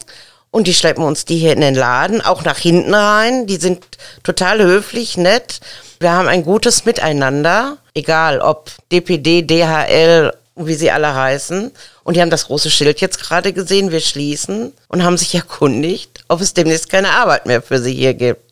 Und 0.55 0.67
die 0.67 0.73
schleppen 0.73 1.03
uns 1.03 1.25
die 1.25 1.35
hier 1.35 1.51
in 1.51 1.59
den 1.59 1.75
Laden, 1.75 2.21
auch 2.21 2.45
nach 2.45 2.57
hinten 2.57 2.93
rein. 2.93 3.45
Die 3.45 3.57
sind 3.57 3.83
total 4.23 4.63
höflich, 4.63 5.17
nett. 5.17 5.59
Wir 5.99 6.13
haben 6.13 6.29
ein 6.29 6.45
gutes 6.45 6.85
Miteinander, 6.85 7.77
egal 7.93 8.39
ob 8.39 8.71
DPD, 8.89 9.41
DHL, 9.41 10.31
wie 10.55 10.75
sie 10.75 10.91
alle 10.91 11.13
heißen. 11.13 11.73
Und 12.05 12.15
die 12.15 12.21
haben 12.21 12.29
das 12.29 12.45
große 12.45 12.71
Schild 12.71 13.01
jetzt 13.01 13.19
gerade 13.19 13.51
gesehen, 13.51 13.91
wir 13.91 13.99
schließen 13.99 14.71
und 14.87 15.03
haben 15.03 15.17
sich 15.17 15.35
erkundigt, 15.35 16.23
ob 16.29 16.39
es 16.39 16.53
demnächst 16.53 16.89
keine 16.89 17.09
Arbeit 17.09 17.47
mehr 17.47 17.61
für 17.61 17.79
sie 17.79 17.93
hier 17.93 18.13
gibt. 18.13 18.44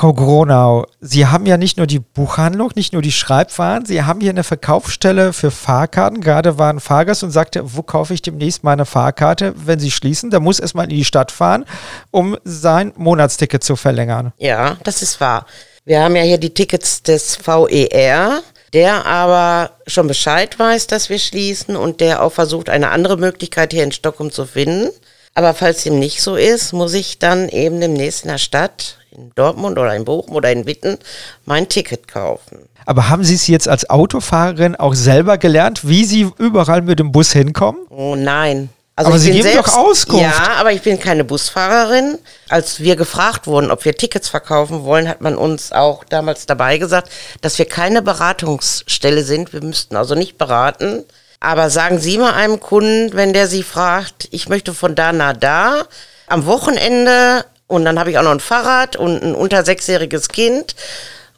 Frau 0.00 0.14
Gronau, 0.14 0.86
Sie 1.02 1.26
haben 1.26 1.44
ja 1.44 1.58
nicht 1.58 1.76
nur 1.76 1.86
die 1.86 1.98
Buchhandlung, 1.98 2.70
nicht 2.74 2.94
nur 2.94 3.02
die 3.02 3.12
Schreibwaren, 3.12 3.84
Sie 3.84 4.02
haben 4.02 4.22
hier 4.22 4.30
eine 4.30 4.44
Verkaufsstelle 4.44 5.34
für 5.34 5.50
Fahrkarten. 5.50 6.22
Gerade 6.22 6.56
war 6.56 6.72
ein 6.72 6.80
Fahrgast 6.80 7.22
und 7.22 7.32
sagte, 7.32 7.76
wo 7.76 7.82
kaufe 7.82 8.14
ich 8.14 8.22
demnächst 8.22 8.64
meine 8.64 8.86
Fahrkarte, 8.86 9.52
wenn 9.56 9.78
Sie 9.78 9.90
schließen? 9.90 10.30
Da 10.30 10.40
muss 10.40 10.58
erstmal 10.58 10.84
in 10.84 10.96
die 10.96 11.04
Stadt 11.04 11.30
fahren, 11.30 11.66
um 12.10 12.38
sein 12.44 12.94
Monatsticket 12.96 13.62
zu 13.62 13.76
verlängern. 13.76 14.32
Ja, 14.38 14.78
das 14.84 15.02
ist 15.02 15.20
wahr. 15.20 15.44
Wir 15.84 16.02
haben 16.02 16.16
ja 16.16 16.22
hier 16.22 16.38
die 16.38 16.54
Tickets 16.54 17.02
des 17.02 17.36
VER, 17.36 18.40
der 18.72 19.04
aber 19.04 19.72
schon 19.86 20.08
Bescheid 20.08 20.58
weiß, 20.58 20.86
dass 20.86 21.10
wir 21.10 21.18
schließen 21.18 21.76
und 21.76 22.00
der 22.00 22.22
auch 22.22 22.32
versucht, 22.32 22.70
eine 22.70 22.88
andere 22.88 23.18
Möglichkeit 23.18 23.74
hier 23.74 23.84
in 23.84 23.92
Stockholm 23.92 24.32
zu 24.32 24.46
finden. 24.46 24.88
Aber 25.34 25.52
falls 25.52 25.82
dem 25.82 25.98
nicht 25.98 26.22
so 26.22 26.36
ist, 26.36 26.72
muss 26.72 26.94
ich 26.94 27.18
dann 27.18 27.50
eben 27.50 27.82
demnächst 27.82 28.24
in 28.24 28.30
der 28.30 28.38
Stadt, 28.38 28.96
in 29.10 29.32
Dortmund 29.34 29.78
oder 29.78 29.94
in 29.94 30.04
Bochum 30.04 30.36
oder 30.36 30.50
in 30.52 30.66
Witten, 30.66 30.98
mein 31.44 31.68
Ticket 31.68 32.08
kaufen. 32.08 32.58
Aber 32.86 33.08
haben 33.08 33.24
Sie 33.24 33.34
es 33.34 33.46
jetzt 33.46 33.68
als 33.68 33.88
Autofahrerin 33.90 34.76
auch 34.76 34.94
selber 34.94 35.38
gelernt, 35.38 35.86
wie 35.86 36.04
Sie 36.04 36.30
überall 36.38 36.82
mit 36.82 36.98
dem 36.98 37.12
Bus 37.12 37.32
hinkommen? 37.32 37.80
Oh 37.90 38.16
nein, 38.16 38.70
also 39.00 39.12
aber 39.12 39.18
Sie 39.18 39.30
geben 39.30 39.44
selbst, 39.44 39.68
doch 39.68 39.76
Auskunft. 39.78 40.22
Ja, 40.22 40.56
aber 40.58 40.72
ich 40.72 40.82
bin 40.82 41.00
keine 41.00 41.24
Busfahrerin. 41.24 42.18
Als 42.50 42.80
wir 42.80 42.96
gefragt 42.96 43.46
wurden, 43.46 43.70
ob 43.70 43.86
wir 43.86 43.96
Tickets 43.96 44.28
verkaufen 44.28 44.84
wollen, 44.84 45.08
hat 45.08 45.22
man 45.22 45.36
uns 45.36 45.72
auch 45.72 46.04
damals 46.04 46.44
dabei 46.44 46.76
gesagt, 46.76 47.10
dass 47.40 47.58
wir 47.58 47.64
keine 47.64 48.02
Beratungsstelle 48.02 49.24
sind. 49.24 49.54
Wir 49.54 49.62
müssten 49.62 49.96
also 49.96 50.14
nicht 50.14 50.36
beraten. 50.36 51.04
Aber 51.40 51.70
sagen 51.70 51.98
Sie 51.98 52.18
mal 52.18 52.34
einem 52.34 52.60
Kunden, 52.60 53.14
wenn 53.14 53.32
der 53.32 53.46
Sie 53.46 53.62
fragt, 53.62 54.28
ich 54.32 54.50
möchte 54.50 54.74
von 54.74 54.94
da 54.94 55.14
nach 55.14 55.32
da, 55.32 55.86
am 56.26 56.44
Wochenende 56.44 57.46
und 57.70 57.84
dann 57.84 58.00
habe 58.00 58.10
ich 58.10 58.18
auch 58.18 58.24
noch 58.24 58.32
ein 58.32 58.40
Fahrrad 58.40 58.96
und 58.96 59.22
ein 59.22 59.34
unter 59.34 59.64
sechsjähriges 59.64 60.28
Kind, 60.28 60.74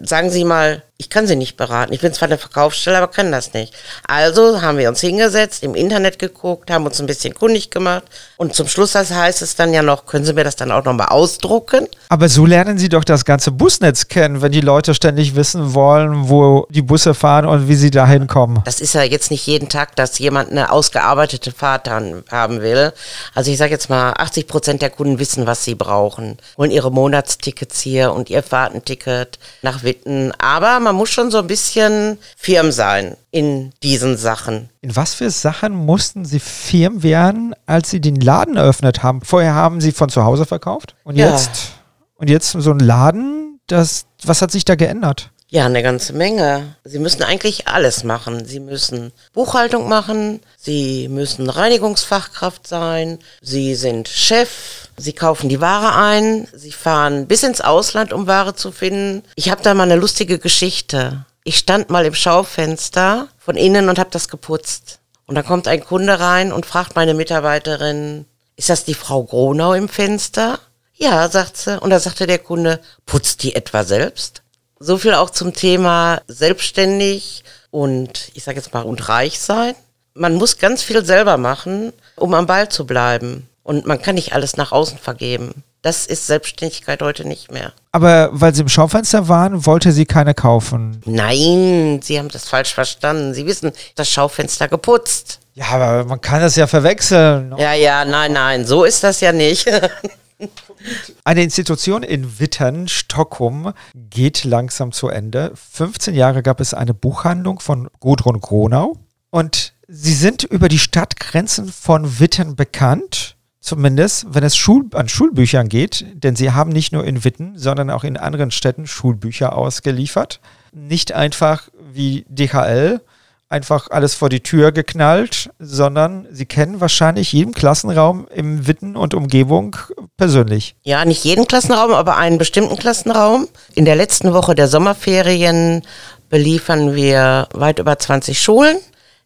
sagen 0.01 0.31
Sie 0.31 0.45
mal, 0.45 0.83
ich 1.02 1.11
kann 1.11 1.26
sie 1.26 1.35
nicht 1.35 1.56
beraten. 1.56 1.92
Ich 1.92 2.00
bin 2.00 2.12
zwar 2.12 2.28
eine 2.28 2.38
Verkaufsstelle, 2.38 2.99
aber 2.99 3.09
kann 3.09 3.32
das 3.32 3.54
nicht. 3.54 3.75
Also 4.06 4.62
haben 4.62 4.78
wir 4.78 4.88
uns 4.88 5.00
hingesetzt, 5.00 5.64
im 5.64 5.75
Internet 5.75 6.21
geguckt, 6.21 6.71
haben 6.71 6.87
uns 6.87 7.00
ein 7.00 7.06
bisschen 7.06 7.35
kundig 7.35 7.71
gemacht 7.71 8.04
und 8.37 8.54
zum 8.54 8.68
Schluss 8.68 8.92
das 8.92 9.11
heißt 9.11 9.42
es 9.42 9.56
dann 9.56 9.75
ja 9.75 9.82
noch, 9.82 10.06
können 10.06 10.25
Sie 10.25 10.32
mir 10.32 10.44
das 10.44 10.54
dann 10.54 10.71
auch 10.71 10.85
nochmal 10.85 11.09
ausdrucken? 11.09 11.88
Aber 12.09 12.28
so 12.28 12.47
lernen 12.47 12.78
Sie 12.78 12.88
doch 12.88 13.02
das 13.02 13.25
ganze 13.25 13.50
Busnetz 13.50 14.06
kennen, 14.06 14.42
wenn 14.42 14.52
die 14.52 14.61
Leute 14.61 14.94
ständig 14.94 15.35
wissen 15.35 15.75
wollen, 15.75 16.28
wo 16.28 16.66
die 16.71 16.82
Busse 16.82 17.14
fahren 17.14 17.47
und 17.47 17.68
wie 17.68 17.75
sie 17.75 17.90
da 17.90 18.06
hinkommen. 18.06 18.62
Das 18.64 18.80
ist 18.80 18.94
ja 18.94 19.02
jetzt 19.02 19.30
nicht 19.30 19.47
jeden 19.47 19.68
Tag, 19.68 19.97
dass 19.97 20.18
jemand 20.18 20.50
eine 20.50 20.71
ausgearbeitete 20.71 21.50
Fahrt 21.50 21.87
dann 21.87 22.23
haben 22.30 22.61
will. 22.61 22.92
Also 23.35 23.50
ich 23.50 23.59
sage 23.59 23.73
jetzt 23.73 23.90
mal, 23.90 24.12
80 24.12 24.47
Prozent 24.47 24.82
der 24.82 24.90
Kunden 24.90 25.18
wissen, 25.18 25.47
was 25.47 25.64
sie 25.64 25.75
brauchen. 25.75 26.37
Holen 26.56 26.71
ihre 26.71 26.92
Monatstickets 26.92 27.80
hier 27.80 28.12
und 28.12 28.30
ihr 28.30 28.42
Fahrtenticket 28.42 29.38
nach 29.62 29.82
Witten. 29.82 30.32
Aber 30.38 30.78
man 30.80 30.92
man 30.93 30.99
muss 30.99 31.11
schon 31.11 31.31
so 31.31 31.39
ein 31.39 31.47
bisschen 31.47 32.19
firm 32.37 32.71
sein 32.71 33.17
in 33.31 33.73
diesen 33.83 34.19
Sachen. 34.19 34.69
In 34.83 34.95
was 34.95 35.15
für 35.15 35.31
Sachen 35.31 35.75
mussten 35.75 36.27
Sie 36.27 36.39
firm 36.39 37.03
werden, 37.03 37.55
als 37.65 37.89
Sie 37.89 38.01
den 38.01 38.17
Laden 38.17 38.59
eröffnet 38.59 39.03
haben? 39.03 39.23
Vorher 39.23 39.55
haben 39.55 39.81
Sie 39.81 39.93
von 39.93 40.11
zu 40.11 40.23
Hause 40.23 40.45
verkauft 40.45 40.95
und 41.05 41.17
ja. 41.17 41.31
jetzt 41.31 41.73
und 42.17 42.29
jetzt 42.29 42.53
so 42.53 42.71
ein 42.71 42.79
Laden, 42.79 43.59
Das, 43.69 44.05
was 44.23 44.43
hat 44.43 44.51
sich 44.51 44.67
da 44.67 44.75
geändert? 44.75 45.31
Ja, 45.49 45.65
eine 45.65 45.83
ganze 45.83 46.13
Menge. 46.13 46.77
Sie 46.85 46.99
müssen 46.99 47.23
eigentlich 47.23 47.69
alles 47.69 48.05
machen. 48.05 48.45
Sie 48.45 48.61
müssen 48.61 49.13
Buchhaltung 49.33 49.89
machen, 49.89 50.41
Sie 50.59 51.09
müssen 51.09 51.49
Reinigungsfachkraft 51.49 52.67
sein, 52.67 53.19
Sie 53.41 53.75
sind 53.77 54.09
Chef, 54.09 54.82
Sie 54.97 55.13
kaufen 55.13 55.49
die 55.49 55.61
Ware 55.61 55.95
ein, 55.95 56.49
Sie 56.53 56.73
fahren 56.73 57.27
bis 57.27 57.43
ins 57.43 57.61
Ausland, 57.61 58.13
um 58.13 58.27
Ware 58.27 58.55
zu 58.55 58.73
finden. 58.73 59.23
Ich 59.35 59.51
habe 59.51 59.63
da 59.63 59.75
mal 59.75 59.85
eine 59.85 59.97
lustige 59.97 60.39
Geschichte. 60.39 61.25
Ich 61.45 61.59
stand 61.59 61.91
mal 61.91 62.07
im 62.07 62.15
Schaufenster 62.15 63.29
von 63.39 63.57
innen 63.57 63.89
und 63.89 63.99
habe 63.99 64.11
das 64.11 64.29
geputzt. 64.29 65.01
Und 65.27 65.35
dann 65.35 65.45
kommt 65.45 65.67
ein 65.67 65.85
Kunde 65.85 66.21
rein 66.21 66.53
und 66.53 66.67
fragt 66.67 66.95
meine 66.95 67.15
Mitarbeiterin, 67.15 68.27
ist 68.57 68.69
das 68.69 68.85
die 68.85 68.95
Frau 68.95 69.25
Gronau 69.25 69.73
im 69.73 69.89
Fenster? 69.89 70.61
Ja, 70.95 71.29
sagt 71.29 71.57
sie. 71.57 71.81
Und 71.81 71.91
da 71.91 71.99
sagte 71.99 72.27
der 72.27 72.39
Kunde, 72.39 72.81
putzt 73.07 73.43
die 73.43 73.55
etwa 73.55 73.83
selbst? 73.85 74.43
So 74.79 74.99
viel 74.99 75.15
auch 75.15 75.31
zum 75.31 75.55
Thema 75.55 76.21
selbstständig 76.29 77.45
und 77.71 78.31
ich 78.35 78.45
sage 78.45 78.59
jetzt 78.59 78.75
mal 78.75 78.83
und 78.83 79.09
reich 79.09 79.41
sein. 79.41 79.75
Man 80.15 80.35
muss 80.35 80.59
ganz 80.59 80.83
viel 80.83 81.05
selber 81.05 81.39
machen, 81.39 81.93
um 82.17 82.35
am 82.35 82.47
Ball 82.47 82.69
zu 82.69 82.85
bleiben. 82.85 83.49
Und 83.62 83.87
man 83.87 84.00
kann 84.02 84.16
nicht 84.16 84.33
alles 84.33 84.57
nach 84.57 84.73
außen 84.73 84.99
vergeben. 84.99 85.62
Das 85.83 86.07
ist 86.07 86.26
Selbstständigkeit 86.26 87.02
heute 87.02 87.26
nicht 87.26 87.50
mehr. 87.50 87.73
Aber 87.90 88.31
weil 88.33 88.54
Sie 88.54 88.62
im 88.62 88.69
Schaufenster 88.69 89.28
waren, 89.28 89.66
wollte 89.66 89.90
sie 89.92 90.07
keine 90.07 90.33
kaufen. 90.33 91.00
Nein, 91.04 92.00
Sie 92.02 92.19
haben 92.19 92.28
das 92.28 92.49
falsch 92.49 92.73
verstanden. 92.73 93.35
Sie 93.35 93.47
wissen, 93.47 93.73
das 93.97 94.09
Schaufenster 94.09 94.69
geputzt. 94.69 95.40
Ja, 95.54 95.66
aber 95.71 96.04
man 96.04 96.21
kann 96.21 96.40
das 96.40 96.57
ja 96.57 96.66
verwechseln. 96.66 97.54
Ja, 97.59 97.75
ja, 97.75 98.04
nein, 98.04 98.33
nein, 98.33 98.64
so 98.64 98.85
ist 98.85 99.02
das 99.04 99.21
ja 99.21 99.33
nicht. 99.33 99.66
Eine 101.25 101.42
Institution 101.42 102.02
in 102.02 102.40
Wittern, 102.40 102.88
Stockholm, 102.88 103.73
geht 103.95 104.45
langsam 104.45 104.92
zu 104.92 105.09
Ende. 105.09 105.52
15 105.54 106.14
Jahre 106.14 106.42
gab 106.42 106.61
es 106.61 106.75
eine 106.75 106.95
Buchhandlung 106.95 107.61
von 107.61 107.88
Gudrun 108.00 108.40
Gronau 108.40 108.97
und 109.31 109.75
sie 109.87 110.14
sind 110.14 110.42
über 110.42 110.69
die 110.69 110.78
Stadtgrenzen 110.81 111.73
von 111.73 112.19
Wittern 112.19 112.57
bekannt. 112.57 113.32
Zumindest, 113.62 114.26
wenn 114.28 114.42
es 114.42 114.57
Schul 114.57 114.87
an 114.92 115.09
Schulbüchern 115.09 115.69
geht, 115.69 116.04
denn 116.14 116.35
sie 116.35 116.50
haben 116.50 116.73
nicht 116.73 116.92
nur 116.92 117.04
in 117.04 117.23
Witten, 117.23 117.57
sondern 117.57 117.90
auch 117.90 118.02
in 118.02 118.16
anderen 118.16 118.50
Städten 118.50 118.88
Schulbücher 118.88 119.57
ausgeliefert. 119.57 120.40
Nicht 120.73 121.12
einfach 121.12 121.69
wie 121.92 122.26
DHL, 122.28 123.00
einfach 123.49 123.88
alles 123.88 124.14
vor 124.14 124.31
die 124.31 124.40
Tür 124.40 124.73
geknallt, 124.73 125.50
sondern 125.61 126.26
sie 126.33 126.45
kennen 126.45 126.81
wahrscheinlich 126.81 127.33
jeden 127.33 127.52
Klassenraum 127.52 128.26
im 128.35 128.66
Witten 128.66 128.97
und 128.97 129.14
Umgebung 129.14 129.76
persönlich. 130.16 130.75
Ja, 130.83 131.04
nicht 131.04 131.23
jeden 131.23 131.47
Klassenraum, 131.47 131.92
aber 131.92 132.16
einen 132.16 132.38
bestimmten 132.38 132.76
Klassenraum. 132.76 133.47
In 133.76 133.85
der 133.85 133.95
letzten 133.95 134.33
Woche 134.33 134.57
der 134.57 134.66
Sommerferien 134.66 135.83
beliefern 136.31 136.97
wir 136.97 137.47
weit 137.52 137.78
über 137.78 137.97
20 137.97 138.42
Schulen 138.42 138.78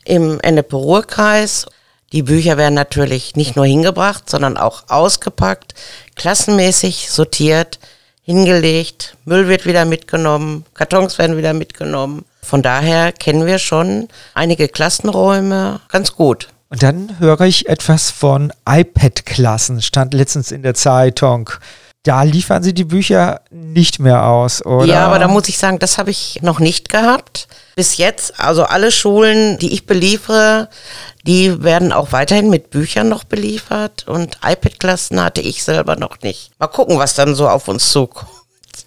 im 0.05 0.41
Ennepe-Ruhr-Kreis. 0.41 1.65
Die 2.13 2.23
Bücher 2.23 2.57
werden 2.57 2.75
natürlich 2.75 3.35
nicht 3.35 3.57
nur 3.57 3.67
hingebracht, 3.67 4.31
sondern 4.31 4.57
auch 4.57 4.85
ausgepackt, 4.89 5.75
klassenmäßig 6.15 7.11
sortiert, 7.11 7.79
hingelegt, 8.23 9.17
Müll 9.25 9.49
wird 9.49 9.67
wieder 9.67 9.85
mitgenommen, 9.85 10.65
Kartons 10.75 11.19
werden 11.19 11.37
wieder 11.37 11.53
mitgenommen. 11.53 12.25
Von 12.43 12.63
daher 12.63 13.13
kennen 13.13 13.47
wir 13.47 13.59
schon 13.59 14.09
einige 14.35 14.69
Klassenräume 14.69 15.81
ganz 15.89 16.13
gut. 16.13 16.49
Und 16.69 16.83
dann 16.83 17.19
höre 17.21 17.43
ich 17.43 17.69
etwas 17.69 18.11
von 18.11 18.53
iPad-Klassen, 18.69 19.83
stand 19.83 20.15
letztens 20.15 20.51
in 20.51 20.63
der 20.63 20.75
Zeitung. 20.75 21.51
Da 22.07 22.23
liefern 22.23 22.63
Sie 22.63 22.73
die 22.73 22.85
Bücher 22.85 23.41
nicht 23.51 23.99
mehr 23.99 24.27
aus, 24.27 24.65
oder? 24.65 24.87
Ja, 24.87 25.07
aber 25.07 25.19
da 25.19 25.27
muss 25.27 25.49
ich 25.49 25.59
sagen, 25.59 25.81
das 25.81 25.99
habe 25.99 26.13
ich 26.13 26.39
noch 26.41 26.61
nicht 26.61 26.89
gehabt. 26.89 27.49
Bis 27.75 27.97
jetzt, 27.97 28.39
also 28.39 28.63
alle 28.63 28.93
Schulen, 28.93 29.59
die 29.59 29.73
ich 29.73 29.87
beliefere, 29.87 30.69
die 31.27 31.65
werden 31.65 31.93
auch 31.93 32.13
weiterhin 32.13 32.49
mit 32.49 32.71
Büchern 32.71 33.09
noch 33.09 33.25
beliefert 33.25 34.07
und 34.07 34.39
iPad-Klassen 34.45 35.21
hatte 35.21 35.41
ich 35.41 35.65
selber 35.65 35.97
noch 35.97 36.21
nicht. 36.23 36.53
Mal 36.61 36.69
gucken, 36.69 36.97
was 36.97 37.17
dann 37.17 37.35
so 37.35 37.49
auf 37.49 37.67
uns 37.67 37.91
zukommt. 37.91 38.31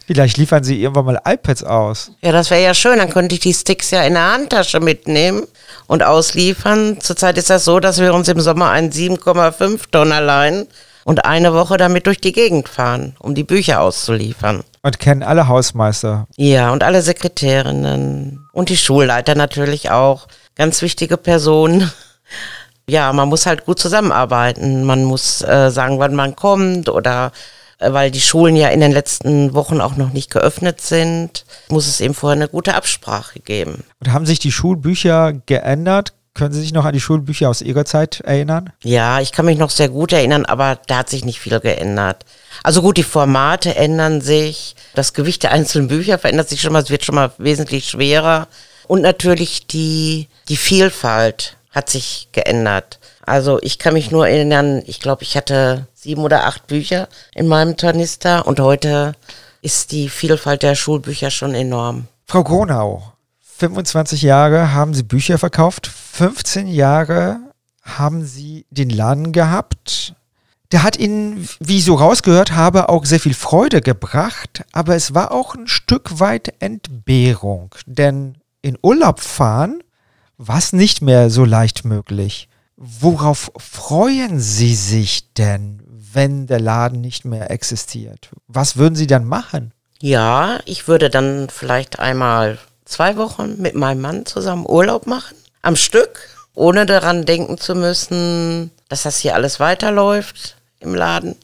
Vielleicht 0.07 0.37
liefern 0.37 0.63
sie 0.63 0.81
irgendwann 0.81 1.05
mal 1.05 1.21
iPads 1.25 1.63
aus. 1.63 2.11
Ja, 2.21 2.31
das 2.31 2.49
wäre 2.49 2.63
ja 2.63 2.73
schön. 2.73 2.99
Dann 2.99 3.09
könnte 3.09 3.35
ich 3.35 3.41
die 3.41 3.53
Sticks 3.53 3.91
ja 3.91 4.01
in 4.03 4.13
der 4.13 4.31
Handtasche 4.31 4.79
mitnehmen 4.79 5.45
und 5.87 6.03
ausliefern. 6.03 7.01
Zurzeit 7.01 7.37
ist 7.37 7.49
das 7.49 7.65
so, 7.65 7.81
dass 7.81 7.99
wir 7.99 8.13
uns 8.13 8.29
im 8.29 8.39
Sommer 8.39 8.69
einen 8.69 8.91
7,5 8.91 9.91
Tonner 9.91 10.21
leihen 10.21 10.67
und 11.09 11.25
eine 11.25 11.55
Woche 11.55 11.77
damit 11.77 12.05
durch 12.05 12.21
die 12.21 12.33
Gegend 12.33 12.69
fahren, 12.69 13.15
um 13.17 13.33
die 13.33 13.43
Bücher 13.43 13.81
auszuliefern. 13.81 14.61
Und 14.83 14.99
kennen 14.99 15.23
alle 15.23 15.47
Hausmeister. 15.47 16.27
Ja, 16.37 16.71
und 16.71 16.83
alle 16.83 17.01
Sekretärinnen 17.01 18.47
und 18.53 18.69
die 18.69 18.77
Schulleiter 18.77 19.33
natürlich 19.33 19.89
auch. 19.89 20.27
Ganz 20.55 20.83
wichtige 20.83 21.17
Personen. 21.17 21.91
Ja, 22.87 23.13
man 23.13 23.29
muss 23.29 23.45
halt 23.45 23.65
gut 23.67 23.77
zusammenarbeiten. 23.77 24.83
Man 24.83 25.03
muss 25.03 25.43
äh, 25.43 25.69
sagen, 25.69 25.99
wann 25.99 26.15
man 26.15 26.35
kommt 26.35 26.89
oder 26.89 27.31
äh, 27.77 27.93
weil 27.93 28.09
die 28.09 28.19
Schulen 28.19 28.55
ja 28.55 28.69
in 28.69 28.79
den 28.79 28.91
letzten 28.91 29.53
Wochen 29.53 29.79
auch 29.79 29.95
noch 29.95 30.11
nicht 30.11 30.31
geöffnet 30.31 30.81
sind, 30.81 31.45
muss 31.69 31.87
es 31.87 32.01
eben 32.01 32.15
vorher 32.15 32.35
eine 32.35 32.47
gute 32.47 32.73
Absprache 32.73 33.41
geben. 33.41 33.83
Und 33.99 34.11
haben 34.11 34.25
sich 34.25 34.39
die 34.39 34.51
Schulbücher 34.51 35.33
geändert? 35.45 36.13
Können 36.39 36.53
Sie 36.53 36.61
sich 36.61 36.71
noch 36.71 36.85
an 36.85 36.93
die 36.93 37.01
Schulbücher 37.01 37.49
aus 37.49 37.61
Ihrer 37.61 37.83
Zeit 37.83 38.21
erinnern? 38.21 38.71
Ja, 38.81 39.19
ich 39.19 39.33
kann 39.33 39.45
mich 39.45 39.57
noch 39.57 39.69
sehr 39.69 39.89
gut 39.89 40.13
erinnern, 40.13 40.45
aber 40.45 40.79
da 40.87 40.99
hat 40.99 41.09
sich 41.09 41.25
nicht 41.25 41.41
viel 41.41 41.59
geändert. 41.59 42.23
Also 42.63 42.81
gut, 42.81 42.95
die 42.95 43.03
Formate 43.03 43.75
ändern 43.75 44.21
sich, 44.21 44.77
das 44.95 45.13
Gewicht 45.13 45.43
der 45.43 45.51
einzelnen 45.51 45.89
Bücher 45.89 46.17
verändert 46.17 46.47
sich 46.47 46.61
schon 46.61 46.71
mal, 46.71 46.81
es 46.81 46.89
wird 46.89 47.03
schon 47.03 47.15
mal 47.15 47.33
wesentlich 47.39 47.89
schwerer. 47.89 48.47
Und 48.87 49.01
natürlich 49.01 49.67
die, 49.67 50.29
die 50.47 50.55
Vielfalt 50.55 51.57
hat 51.71 51.89
sich 51.89 52.29
geändert. 52.31 52.99
Also 53.25 53.59
ich 53.61 53.77
kann 53.77 53.93
mich 53.93 54.09
nur 54.09 54.25
erinnern, 54.25 54.81
ich 54.85 55.01
glaube, 55.01 55.23
ich 55.23 55.35
hatte 55.35 55.87
sieben 55.93 56.21
oder 56.21 56.45
acht 56.45 56.67
Bücher 56.67 57.09
in 57.35 57.47
meinem 57.47 57.75
Tornister 57.75 58.47
und 58.47 58.61
heute 58.61 59.11
ist 59.61 59.91
die 59.91 60.07
Vielfalt 60.07 60.63
der 60.63 60.75
Schulbücher 60.75 61.31
schon 61.31 61.53
enorm. 61.53 62.07
Frau 62.27 62.45
Gronau, 62.45 63.11
25 63.59 64.21
Jahre 64.21 64.73
haben 64.73 64.93
Sie 64.93 65.03
Bücher 65.03 65.37
verkauft, 65.37 65.87
15 65.87 66.67
Jahre 66.67 67.39
haben 67.83 68.25
Sie 68.25 68.65
den 68.69 68.89
Laden 68.89 69.33
gehabt. 69.33 70.15
Der 70.71 70.83
hat 70.83 70.97
Ihnen, 70.97 71.47
wie 71.59 71.79
ich 71.79 71.83
so 71.83 71.95
rausgehört 71.95 72.53
habe, 72.53 72.87
auch 72.87 73.05
sehr 73.05 73.19
viel 73.19 73.33
Freude 73.33 73.81
gebracht, 73.81 74.63
aber 74.71 74.95
es 74.95 75.13
war 75.13 75.31
auch 75.31 75.55
ein 75.55 75.67
Stück 75.67 76.19
weit 76.21 76.53
Entbehrung, 76.59 77.75
denn 77.85 78.37
in 78.61 78.77
Urlaub 78.81 79.19
fahren 79.19 79.83
war 80.37 80.57
es 80.57 80.71
nicht 80.71 81.01
mehr 81.01 81.29
so 81.29 81.43
leicht 81.43 81.83
möglich. 81.83 82.47
Worauf 82.77 83.51
freuen 83.57 84.39
Sie 84.39 84.73
sich 84.73 85.33
denn, 85.33 85.83
wenn 86.13 86.47
der 86.47 86.61
Laden 86.61 87.01
nicht 87.01 87.25
mehr 87.25 87.51
existiert? 87.51 88.29
Was 88.47 88.77
würden 88.77 88.95
Sie 88.95 89.07
dann 89.07 89.25
machen? 89.25 89.73
Ja, 90.01 90.59
ich 90.63 90.87
würde 90.87 91.09
dann 91.09 91.49
vielleicht 91.49 91.99
einmal 91.99 92.57
zwei 92.89 93.17
Wochen 93.17 93.61
mit 93.61 93.75
meinem 93.75 94.01
Mann 94.01 94.25
zusammen 94.25 94.65
Urlaub 94.67 95.07
machen, 95.07 95.37
am 95.61 95.75
Stück, 95.75 96.19
ohne 96.53 96.85
daran 96.85 97.25
denken 97.25 97.57
zu 97.57 97.75
müssen, 97.75 98.71
dass 98.89 99.03
das 99.03 99.17
hier 99.19 99.35
alles 99.35 99.59
weiterläuft 99.59 100.57
im 100.79 100.95
Laden. 100.95 101.35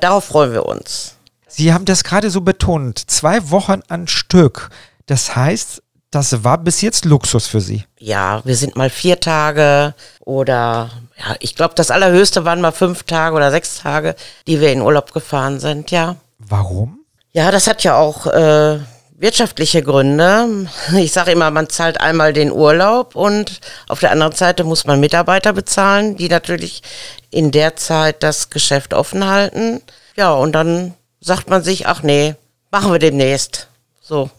Darauf 0.00 0.24
freuen 0.24 0.52
wir 0.52 0.66
uns. 0.66 1.14
Sie 1.46 1.72
haben 1.72 1.84
das 1.84 2.04
gerade 2.04 2.30
so 2.30 2.40
betont, 2.40 3.10
zwei 3.10 3.50
Wochen 3.50 3.82
an 3.88 4.06
Stück. 4.06 4.70
Das 5.06 5.34
heißt, 5.34 5.82
das 6.10 6.44
war 6.44 6.58
bis 6.58 6.80
jetzt 6.80 7.04
Luxus 7.04 7.46
für 7.46 7.60
Sie. 7.60 7.84
Ja, 7.98 8.40
wir 8.44 8.56
sind 8.56 8.76
mal 8.76 8.90
vier 8.90 9.20
Tage 9.20 9.94
oder 10.20 10.90
ja, 11.18 11.36
ich 11.40 11.56
glaube, 11.56 11.74
das 11.74 11.90
allerhöchste 11.90 12.44
waren 12.44 12.60
mal 12.60 12.72
fünf 12.72 13.02
Tage 13.02 13.34
oder 13.36 13.50
sechs 13.50 13.80
Tage, 13.80 14.14
die 14.46 14.60
wir 14.60 14.72
in 14.72 14.80
Urlaub 14.80 15.12
gefahren 15.12 15.60
sind, 15.60 15.90
ja. 15.90 16.16
Warum? 16.38 17.00
Ja, 17.32 17.50
das 17.50 17.66
hat 17.66 17.84
ja 17.84 17.96
auch 17.96 18.26
äh, 18.26 18.78
wirtschaftliche 19.18 19.82
Gründe. 19.82 20.68
Ich 20.96 21.12
sage 21.12 21.32
immer, 21.32 21.50
man 21.50 21.68
zahlt 21.68 22.00
einmal 22.00 22.32
den 22.32 22.50
Urlaub 22.50 23.14
und 23.14 23.60
auf 23.88 24.00
der 24.00 24.12
anderen 24.12 24.32
Seite 24.32 24.64
muss 24.64 24.86
man 24.86 25.00
Mitarbeiter 25.00 25.52
bezahlen, 25.52 26.16
die 26.16 26.28
natürlich 26.28 26.82
in 27.30 27.50
der 27.50 27.76
Zeit 27.76 28.22
das 28.22 28.50
Geschäft 28.50 28.94
offen 28.94 29.26
halten. 29.26 29.82
Ja, 30.16 30.32
und 30.32 30.52
dann 30.52 30.94
sagt 31.20 31.50
man 31.50 31.62
sich, 31.62 31.86
ach 31.86 32.02
nee, 32.02 32.34
machen 32.70 32.92
wir 32.92 32.98
demnächst. 32.98 33.68
So. 34.00 34.30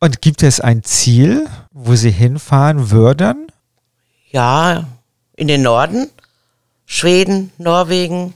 Und 0.00 0.20
gibt 0.20 0.42
es 0.42 0.60
ein 0.60 0.82
Ziel, 0.82 1.46
wo 1.72 1.94
Sie 1.94 2.10
hinfahren 2.10 2.90
würden? 2.90 3.46
Ja, 4.30 4.84
in 5.36 5.48
den 5.48 5.62
Norden. 5.62 6.10
Schweden, 6.86 7.52
Norwegen 7.58 8.34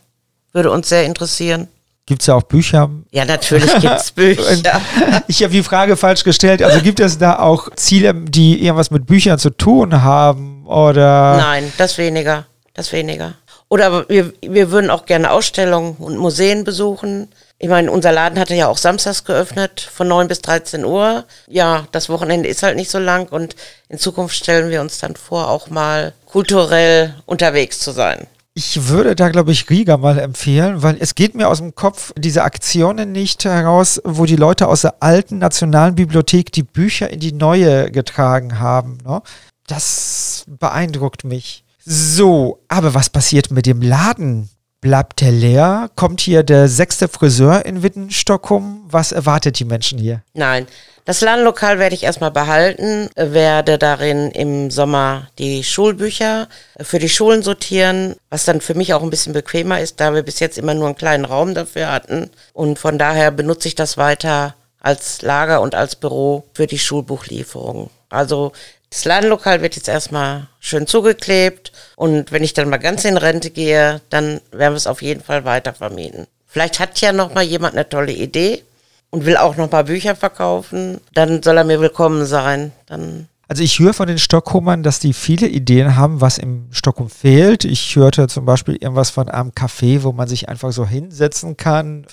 würde 0.52 0.70
uns 0.70 0.88
sehr 0.88 1.04
interessieren. 1.04 1.68
Gibt 2.09 2.23
es 2.23 2.27
ja 2.27 2.37
auch 2.37 2.42
Bücher? 2.42 2.88
Ja, 3.11 3.27
natürlich 3.27 3.71
gibt 3.71 4.01
es 4.01 4.11
Bücher. 4.12 4.81
ich 5.27 5.42
habe 5.42 5.53
die 5.53 5.62
Frage 5.62 5.94
falsch 5.94 6.25
gestellt. 6.25 6.62
Also 6.62 6.81
gibt 6.81 7.01
es 7.01 7.18
da 7.18 7.38
auch 7.38 7.68
Ziele, 7.77 8.14
die 8.14 8.64
irgendwas 8.64 8.90
mit 8.90 9.05
Büchern 9.05 9.38
zu 9.38 9.51
tun 9.51 10.01
haben? 10.01 10.66
Oder? 10.66 11.37
Nein, 11.37 11.71
das 11.77 11.99
weniger. 11.99 12.47
Das 12.73 12.92
weniger. 12.94 13.35
Oder 13.68 14.09
wir, 14.09 14.33
wir 14.40 14.71
würden 14.71 14.88
auch 14.88 15.05
gerne 15.05 15.31
Ausstellungen 15.31 15.97
und 15.99 16.16
Museen 16.16 16.64
besuchen. 16.64 17.29
Ich 17.59 17.68
meine, 17.68 17.92
unser 17.92 18.12
Laden 18.12 18.38
hatte 18.38 18.55
ja 18.55 18.68
auch 18.68 18.79
samstags 18.79 19.25
geöffnet, 19.25 19.87
von 19.92 20.09
9 20.09 20.29
bis 20.29 20.40
13 20.40 20.87
Uhr. 20.87 21.25
Ja, 21.47 21.87
das 21.92 22.09
Wochenende 22.09 22.49
ist 22.49 22.62
halt 22.62 22.77
nicht 22.77 22.90
so 22.90 22.99
lang 22.99 23.29
und 23.29 23.55
in 23.90 23.99
Zukunft 23.99 24.35
stellen 24.35 24.71
wir 24.71 24.81
uns 24.81 24.97
dann 24.97 25.14
vor, 25.14 25.51
auch 25.51 25.68
mal 25.68 26.14
kulturell 26.25 27.16
unterwegs 27.27 27.81
zu 27.81 27.90
sein. 27.90 28.27
Ich 28.59 28.88
würde 28.88 29.14
da, 29.14 29.29
glaube 29.29 29.53
ich, 29.53 29.71
Riga 29.71 29.99
mal 29.99 30.18
empfehlen, 30.18 30.83
weil 30.83 30.97
es 30.99 31.14
geht 31.14 31.37
mir 31.37 31.49
aus 31.49 31.59
dem 31.59 31.77
Kopf 31.77 32.12
diese 32.18 32.42
Aktionen 32.42 33.12
nicht 33.12 33.44
heraus, 33.44 34.03
wo 34.03 34.25
die 34.25 34.35
Leute 34.35 34.66
aus 34.66 34.81
der 34.81 34.97
alten 34.99 35.38
Nationalen 35.38 35.94
Bibliothek 35.94 36.51
die 36.51 36.64
Bücher 36.64 37.09
in 37.09 37.21
die 37.21 37.31
neue 37.31 37.92
getragen 37.92 38.59
haben. 38.59 38.99
Ne? 39.05 39.23
Das 39.68 40.44
beeindruckt 40.49 41.23
mich. 41.23 41.62
So, 41.85 42.59
aber 42.66 42.94
was 42.94 43.11
passiert 43.11 43.53
mit 43.53 43.64
dem 43.64 43.81
Laden? 43.81 44.51
Bleibt 44.81 45.21
der 45.21 45.33
leer? 45.33 45.91
Kommt 45.97 46.21
hier 46.21 46.45
der 46.45 46.69
sechste 46.69 47.09
Friseur 47.09 47.67
in 47.67 47.83
Wittenstockholm? 47.83 48.83
Was 48.88 49.11
erwartet 49.11 49.59
die 49.59 49.64
Menschen 49.64 49.99
hier? 49.99 50.23
Nein, 50.35 50.69
das 51.05 51.21
Ladenlokal 51.21 51.79
werde 51.79 51.97
ich 51.97 52.05
erstmal 52.05 52.31
behalten, 52.31 53.09
werde 53.17 53.77
darin 53.77 54.31
im 54.31 54.71
Sommer 54.71 55.29
die 55.38 55.64
Schulbücher 55.64 56.49
für 56.81 56.99
die 56.99 57.09
Schulen 57.09 57.43
sortieren, 57.43 58.14
was 58.31 58.45
dann 58.45 58.61
für 58.61 58.75
mich 58.75 58.95
auch 58.95 59.03
ein 59.03 59.11
bisschen 59.11 59.33
bequemer 59.33 59.81
ist, 59.81 60.01
da 60.01 60.14
wir 60.14 60.23
bis 60.23 60.38
jetzt 60.38 60.59
immer 60.59 60.75
nur 60.75 60.87
einen 60.87 60.97
kleinen 60.97 61.25
Raum 61.25 61.55
dafür 61.55 61.91
hatten. 61.91 62.31
Und 62.53 62.79
von 62.79 62.99
daher 62.99 63.31
benutze 63.31 63.69
ich 63.69 63.75
das 63.75 63.97
weiter 63.97 64.55
als 64.81 65.23
Lager 65.23 65.61
und 65.61 65.75
als 65.75 65.97
Büro 65.97 66.45
für 66.53 66.67
die 66.67 66.79
Schulbuchlieferung. 66.79 67.91
Also 68.11 68.53
das 68.90 69.05
Ladenlokal 69.05 69.62
wird 69.62 69.77
jetzt 69.77 69.88
erstmal 69.88 70.48
schön 70.61 70.87
zugeklebt 70.87 71.72
und 71.96 72.33
wenn 72.33 72.44
ich 72.44 72.55
dann 72.55 72.70
mal 72.70 72.79
ganz 72.79 73.05
in 73.05 73.16
Rente 73.16 73.51
gehe, 73.51 74.01
dann 74.11 74.40
werden 74.51 74.72
wir 74.72 74.79
es 74.79 74.87
auf 74.87 75.03
jeden 75.03 75.22
Fall 75.22 75.44
weiter 75.44 75.74
vermieten. 75.74 76.27
Vielleicht 76.46 76.81
hat 76.81 77.01
ja 77.01 77.12
noch 77.12 77.35
mal 77.35 77.44
jemand 77.44 77.74
eine 77.74 77.88
tolle 77.88 78.12
Idee 78.12 78.62
und 79.11 79.27
will 79.27 79.37
auch 79.37 79.57
noch 79.57 79.70
mal 79.70 79.85
Bücher 79.85 80.16
verkaufen, 80.16 81.01
dann 81.12 81.42
soll 81.42 81.59
er 81.59 81.64
mir 81.64 81.81
willkommen 81.81 82.24
sein. 82.27 82.72
Dann 82.87 83.29
also 83.48 83.62
ich 83.62 83.79
höre 83.79 83.94
von 83.94 84.09
den 84.09 84.18
Stockholmern, 84.18 84.83
dass 84.83 85.01
die 85.01 85.14
viele 85.14 85.48
Ideen 85.48 85.96
haben, 85.96 86.20
was 86.20 86.37
im 86.37 86.66
Stockholm 86.70 87.09
fehlt. 87.09 87.64
Ich 87.64 87.96
hörte 87.96 88.29
zum 88.29 88.44
Beispiel 88.44 88.77
irgendwas 88.77 89.09
von 89.09 89.31
einem 89.31 89.51
Café, 89.51 90.03
wo 90.03 90.12
man 90.12 90.29
sich 90.29 90.51
einfach 90.51 90.70
so 90.70 90.87
hinsetzen 90.87 91.57
kann. 91.57 92.07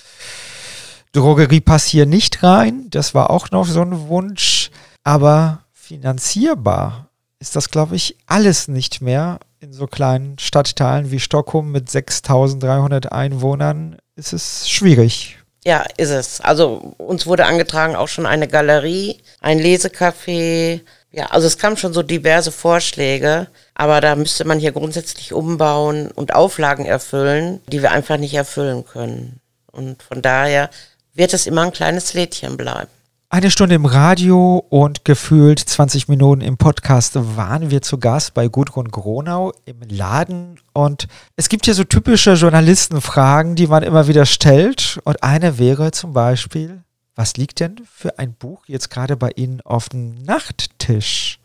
Drogerie 1.12 1.60
passt 1.60 1.88
hier 1.88 2.06
nicht 2.06 2.42
rein. 2.42 2.86
Das 2.88 3.14
war 3.14 3.28
auch 3.28 3.50
noch 3.50 3.66
so 3.66 3.82
ein 3.82 4.08
Wunsch. 4.08 4.70
Aber 5.04 5.60
finanzierbar 5.86 7.08
ist 7.38 7.54
das, 7.54 7.70
glaube 7.70 7.96
ich, 7.96 8.16
alles 8.26 8.68
nicht 8.68 9.00
mehr. 9.00 9.38
In 9.60 9.72
so 9.72 9.86
kleinen 9.86 10.38
Stadtteilen 10.38 11.10
wie 11.10 11.20
Stockholm 11.20 11.72
mit 11.72 11.90
6300 11.90 13.12
Einwohnern 13.12 13.96
ist 14.16 14.32
es 14.32 14.68
schwierig. 14.68 15.38
Ja, 15.64 15.84
ist 15.96 16.10
es. 16.10 16.40
Also 16.40 16.94
uns 16.98 17.26
wurde 17.26 17.46
angetragen 17.46 17.96
auch 17.96 18.08
schon 18.08 18.26
eine 18.26 18.48
Galerie, 18.48 19.20
ein 19.40 19.58
Lesecafé. 19.58 20.80
Ja, 21.10 21.26
also 21.26 21.46
es 21.46 21.58
kamen 21.58 21.76
schon 21.76 21.92
so 21.92 22.02
diverse 22.02 22.52
Vorschläge, 22.52 23.48
aber 23.74 24.00
da 24.00 24.14
müsste 24.14 24.44
man 24.44 24.58
hier 24.58 24.72
grundsätzlich 24.72 25.32
umbauen 25.32 26.10
und 26.12 26.34
Auflagen 26.34 26.84
erfüllen, 26.84 27.60
die 27.66 27.82
wir 27.82 27.90
einfach 27.90 28.16
nicht 28.16 28.34
erfüllen 28.34 28.84
können. 28.84 29.40
Und 29.72 30.02
von 30.02 30.22
daher 30.22 30.70
wird 31.14 31.34
es 31.34 31.46
immer 31.46 31.62
ein 31.62 31.72
kleines 31.72 32.14
Lädchen 32.14 32.56
bleiben. 32.56 32.90
Eine 33.28 33.50
Stunde 33.50 33.74
im 33.74 33.86
Radio 33.86 34.64
und 34.68 35.04
gefühlt 35.04 35.58
20 35.58 36.06
Minuten 36.06 36.42
im 36.42 36.56
Podcast 36.56 37.14
waren 37.36 37.72
wir 37.72 37.82
zu 37.82 37.98
Gast 37.98 38.34
bei 38.34 38.46
Gudrun 38.46 38.88
Gronau 38.88 39.52
im 39.64 39.80
Laden. 39.88 40.60
Und 40.72 41.08
es 41.34 41.48
gibt 41.48 41.66
ja 41.66 41.74
so 41.74 41.82
typische 41.82 42.34
Journalistenfragen, 42.34 43.56
die 43.56 43.66
man 43.66 43.82
immer 43.82 44.06
wieder 44.06 44.26
stellt. 44.26 45.00
Und 45.02 45.24
eine 45.24 45.58
wäre 45.58 45.90
zum 45.90 46.12
Beispiel, 46.12 46.84
was 47.16 47.36
liegt 47.36 47.58
denn 47.58 47.80
für 47.92 48.16
ein 48.20 48.32
Buch 48.32 48.62
jetzt 48.68 48.90
gerade 48.90 49.16
bei 49.16 49.32
Ihnen 49.34 49.60
auf 49.62 49.88
dem 49.88 50.14
Nachttisch? 50.22 51.40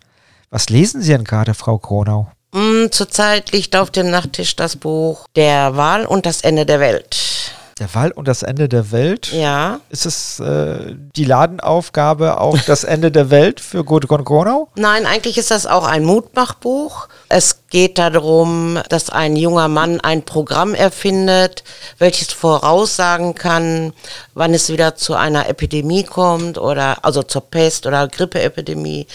Was 0.51 0.69
lesen 0.69 1.01
Sie 1.01 1.11
denn 1.11 1.23
gerade, 1.23 1.55
Frau 1.55 1.79
Gronau? 1.79 2.31
Mm, 2.53 2.91
zurzeit 2.91 3.51
liegt 3.53 3.75
auf 3.75 3.89
dem 3.89 4.11
Nachttisch 4.11 4.55
das 4.55 4.75
Buch 4.75 5.25
Der 5.35 5.75
Wahl 5.75 6.05
und 6.05 6.27
das 6.27 6.41
Ende 6.41 6.67
der 6.67 6.79
Welt. 6.79 7.55
Der 7.81 7.95
Wall 7.95 8.11
und 8.11 8.27
das 8.27 8.43
Ende 8.43 8.69
der 8.69 8.91
Welt. 8.91 9.33
Ja. 9.33 9.79
Ist 9.89 10.05
es 10.05 10.39
äh, 10.39 10.95
die 11.15 11.25
Ladenaufgabe 11.25 12.39
auch 12.39 12.55
das 12.59 12.83
Ende 12.83 13.11
der 13.11 13.31
Welt 13.31 13.59
für 13.59 13.83
Gudrun 13.83 14.23
Gronau? 14.23 14.69
Nein, 14.75 15.07
eigentlich 15.07 15.39
ist 15.39 15.49
das 15.49 15.65
auch 15.65 15.87
ein 15.87 16.05
Mutmachbuch. 16.05 17.07
Es 17.33 17.61
geht 17.69 17.97
darum, 17.97 18.77
dass 18.89 19.09
ein 19.09 19.37
junger 19.37 19.69
Mann 19.69 20.01
ein 20.01 20.23
Programm 20.23 20.75
erfindet, 20.75 21.63
welches 21.97 22.33
voraussagen 22.33 23.35
kann, 23.35 23.93
wann 24.33 24.53
es 24.53 24.67
wieder 24.67 24.95
zu 24.97 25.15
einer 25.15 25.47
Epidemie 25.47 26.03
kommt 26.03 26.57
oder 26.57 27.05
also 27.05 27.23
zur 27.23 27.49
Pest 27.49 27.87
oder 27.87 28.09
Grippeepidemie. 28.09 29.07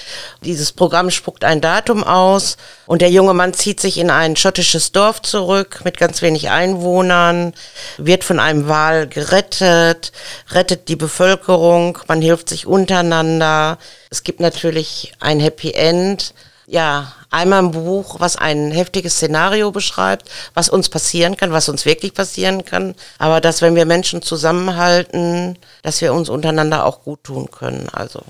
Dieses 0.43 0.73
Programm 0.73 1.11
spuckt 1.11 1.45
ein 1.45 1.61
Datum 1.61 2.03
aus 2.05 2.57
und 2.87 3.03
der 3.03 3.11
junge 3.11 3.35
Mann 3.35 3.53
zieht 3.53 3.81
sich 3.81 3.99
in 3.99 4.09
ein 4.09 4.35
schottisches 4.35 4.93
Dorf 4.93 5.21
zurück 5.21 5.83
mit 5.85 5.99
ganz 5.99 6.23
wenig 6.23 6.49
Einwohnern, 6.49 7.53
wird 7.99 8.25
von 8.25 8.41
einem 8.41 8.67
Wal 8.67 9.09
gerettet, 9.09 10.13
rettet 10.53 10.89
die 10.89 10.97
Bevölkerung, 10.97 11.99
man 12.09 12.23
hilft 12.23 12.49
sich 12.49 12.67
untereinander. 12.67 13.77
Es 14.09 14.23
gibt 14.23 14.41
natürlich 14.41 15.13
ein 15.21 15.39
Happy 15.39 15.73
End 15.73 16.33
ja, 16.67 17.13
einmal 17.31 17.61
ein 17.61 17.71
Buch, 17.71 18.17
was 18.19 18.37
ein 18.37 18.73
heftiges 18.73 19.15
Szenario 19.15 19.71
beschreibt, 19.71 20.29
was 20.55 20.69
uns 20.69 20.89
passieren 20.89 21.37
kann, 21.37 21.53
was 21.53 21.69
uns 21.69 21.85
wirklich 21.85 22.13
passieren 22.13 22.65
kann, 22.65 22.95
aber 23.19 23.41
dass 23.41 23.63
wenn 23.63 23.77
wir 23.77 23.87
Menschen 23.87 24.23
zusammenhalten, 24.23 25.59
dass 25.83 26.01
wir 26.01 26.13
uns 26.13 26.29
untereinander 26.29 26.85
auch 26.85 27.03
gut 27.03 27.23
tun 27.25 27.51
können. 27.51 27.89
Also 27.93 28.21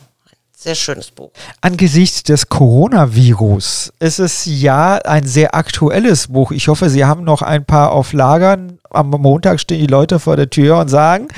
sehr 0.67 0.75
schönes 0.75 1.11
Buch. 1.11 1.31
Angesichts 1.61 2.25
des 2.25 2.49
Coronavirus 2.49 3.93
ist 4.01 4.19
es 4.19 4.47
ja 4.47 4.97
ein 4.97 5.27
sehr 5.27 5.55
aktuelles 5.55 6.27
Buch. 6.27 6.51
Ich 6.51 6.69
hoffe, 6.69 6.91
Sie 6.91 7.05
haben 7.05 7.25
noch 7.25 7.43
ein 7.43 7.65
paar 7.65 7.93
auf 7.93 8.13
Lagern. 8.13 8.79
Am 8.91 9.11
Montag 9.11 9.61
stehen 9.61 9.81
die 9.81 9.87
Leute 9.87 10.19
vor 10.19 10.37
der 10.37 10.51
Tür 10.51 10.79
und 10.79 10.89
sagen, 10.89 11.29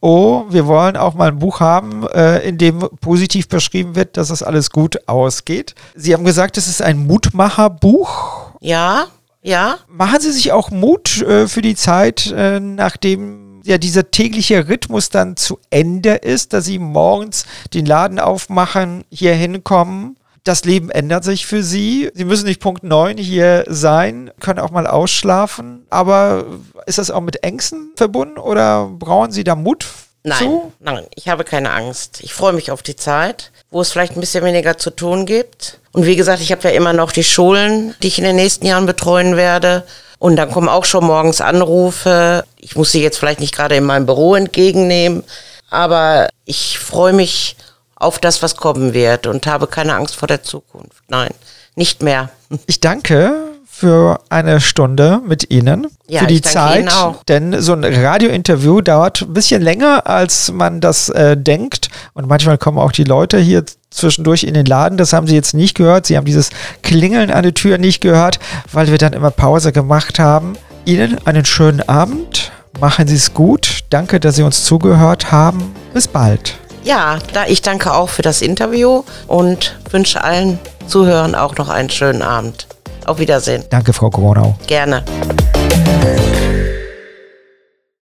oh, 0.00 0.44
wir 0.48 0.66
wollen 0.66 0.96
auch 0.96 1.14
mal 1.14 1.28
ein 1.28 1.38
Buch 1.38 1.60
haben, 1.60 2.06
äh, 2.08 2.38
in 2.46 2.58
dem 2.58 2.80
positiv 3.00 3.48
beschrieben 3.48 3.94
wird, 3.94 4.16
dass 4.16 4.30
es 4.30 4.42
alles 4.42 4.70
gut 4.70 5.08
ausgeht. 5.08 5.74
Sie 5.94 6.12
haben 6.14 6.24
gesagt, 6.24 6.56
es 6.56 6.68
ist 6.68 6.82
ein 6.82 7.06
Mutmacherbuch. 7.06 8.52
Ja, 8.60 9.06
ja. 9.42 9.78
Machen 9.88 10.20
Sie 10.20 10.32
sich 10.32 10.52
auch 10.52 10.70
Mut 10.70 11.22
äh, 11.22 11.46
für 11.46 11.62
die 11.62 11.76
Zeit, 11.76 12.32
äh, 12.36 12.60
nachdem 12.60 13.46
ja 13.66 13.78
dieser 13.78 14.10
tägliche 14.10 14.68
Rhythmus 14.68 15.10
dann 15.10 15.36
zu 15.36 15.58
Ende 15.70 16.14
ist, 16.14 16.52
dass 16.52 16.64
sie 16.64 16.78
morgens 16.78 17.44
den 17.74 17.84
Laden 17.84 18.18
aufmachen, 18.18 19.04
hier 19.10 19.34
hinkommen. 19.34 20.16
Das 20.46 20.64
Leben 20.64 20.90
ändert 20.90 21.24
sich 21.24 21.44
für 21.44 21.64
sie. 21.64 22.08
Sie 22.14 22.24
müssen 22.24 22.46
nicht 22.46 22.60
Punkt 22.60 22.84
9 22.84 23.18
hier 23.18 23.64
sein, 23.66 24.30
können 24.38 24.60
auch 24.60 24.70
mal 24.70 24.86
ausschlafen. 24.86 25.84
Aber 25.90 26.44
ist 26.86 26.98
das 26.98 27.10
auch 27.10 27.20
mit 27.20 27.42
Ängsten 27.42 27.90
verbunden 27.96 28.38
oder 28.38 28.86
brauchen 28.86 29.32
Sie 29.32 29.42
da 29.42 29.56
Mut 29.56 29.88
Nein, 30.22 30.38
zu? 30.38 30.72
nein, 30.78 31.04
ich 31.16 31.28
habe 31.28 31.42
keine 31.42 31.72
Angst. 31.72 32.20
Ich 32.20 32.32
freue 32.32 32.52
mich 32.52 32.70
auf 32.70 32.84
die 32.84 32.94
Zeit, 32.94 33.50
wo 33.72 33.80
es 33.80 33.90
vielleicht 33.90 34.16
ein 34.16 34.20
bisschen 34.20 34.44
weniger 34.44 34.78
zu 34.78 34.90
tun 34.90 35.26
gibt. 35.26 35.80
Und 35.90 36.06
wie 36.06 36.14
gesagt, 36.14 36.40
ich 36.40 36.52
habe 36.52 36.62
ja 36.62 36.70
immer 36.70 36.92
noch 36.92 37.10
die 37.10 37.24
Schulen, 37.24 37.96
die 38.00 38.06
ich 38.06 38.18
in 38.18 38.24
den 38.24 38.36
nächsten 38.36 38.66
Jahren 38.66 38.86
betreuen 38.86 39.36
werde. 39.36 39.82
Und 40.20 40.36
dann 40.36 40.52
kommen 40.52 40.68
auch 40.68 40.84
schon 40.84 41.06
morgens 41.06 41.40
Anrufe. 41.40 42.44
Ich 42.56 42.76
muss 42.76 42.92
sie 42.92 43.02
jetzt 43.02 43.18
vielleicht 43.18 43.40
nicht 43.40 43.54
gerade 43.54 43.74
in 43.74 43.84
meinem 43.84 44.06
Büro 44.06 44.36
entgegennehmen, 44.36 45.24
aber 45.70 46.28
ich 46.44 46.78
freue 46.78 47.12
mich 47.14 47.56
auf 47.96 48.18
das, 48.18 48.42
was 48.42 48.56
kommen 48.56 48.94
wird 48.94 49.26
und 49.26 49.46
habe 49.46 49.66
keine 49.66 49.94
Angst 49.94 50.16
vor 50.16 50.28
der 50.28 50.42
Zukunft. 50.42 51.02
Nein, 51.08 51.30
nicht 51.74 52.02
mehr. 52.02 52.30
Ich 52.66 52.78
danke 52.80 53.34
für 53.78 54.20
eine 54.30 54.60
Stunde 54.60 55.20
mit 55.26 55.50
Ihnen, 55.50 55.88
Ja, 56.08 56.20
für 56.20 56.26
die 56.26 56.40
Zeit. 56.40 56.90
Denn 57.28 57.60
so 57.60 57.74
ein 57.74 57.84
Radiointerview 57.84 58.80
dauert 58.80 59.20
ein 59.22 59.34
bisschen 59.34 59.60
länger, 59.60 60.06
als 60.06 60.50
man 60.50 60.80
das 60.80 61.10
äh, 61.10 61.36
denkt. 61.36 61.90
Und 62.14 62.26
manchmal 62.26 62.56
kommen 62.56 62.78
auch 62.78 62.92
die 62.92 63.04
Leute 63.04 63.38
hier 63.38 63.64
zwischendurch 63.90 64.44
in 64.44 64.54
den 64.54 64.64
Laden. 64.64 64.96
Das 64.96 65.12
haben 65.12 65.26
Sie 65.26 65.34
jetzt 65.34 65.52
nicht 65.52 65.76
gehört. 65.76 66.06
Sie 66.06 66.16
haben 66.16 66.24
dieses 66.24 66.50
Klingeln 66.82 67.30
an 67.30 67.42
der 67.42 67.52
Tür 67.52 67.76
nicht 67.76 68.00
gehört, 68.00 68.38
weil 68.72 68.90
wir 68.90 68.96
dann 68.96 69.12
immer 69.12 69.30
Pause 69.30 69.72
gemacht 69.72 70.18
haben. 70.18 70.54
Ihnen 70.86 71.18
einen 71.26 71.44
schönen 71.44 71.86
Abend. 71.86 72.52
Machen 72.80 73.08
Sie 73.08 73.16
es 73.16 73.34
gut. 73.34 73.80
Danke, 73.90 74.20
dass 74.20 74.36
Sie 74.36 74.42
uns 74.42 74.64
zugehört 74.64 75.32
haben. 75.32 75.74
Bis 75.92 76.08
bald. 76.08 76.56
Ja, 76.86 77.18
da 77.32 77.46
ich 77.46 77.62
danke 77.62 77.92
auch 77.92 78.08
für 78.08 78.22
das 78.22 78.42
Interview 78.42 79.02
und 79.26 79.76
wünsche 79.90 80.22
allen 80.22 80.60
Zuhörern 80.86 81.34
auch 81.34 81.56
noch 81.56 81.68
einen 81.68 81.90
schönen 81.90 82.22
Abend. 82.22 82.68
Auf 83.04 83.18
Wiedersehen. 83.18 83.64
Danke, 83.70 83.92
Frau 83.92 84.08
Gronau. 84.08 84.54
Gerne. 84.68 85.02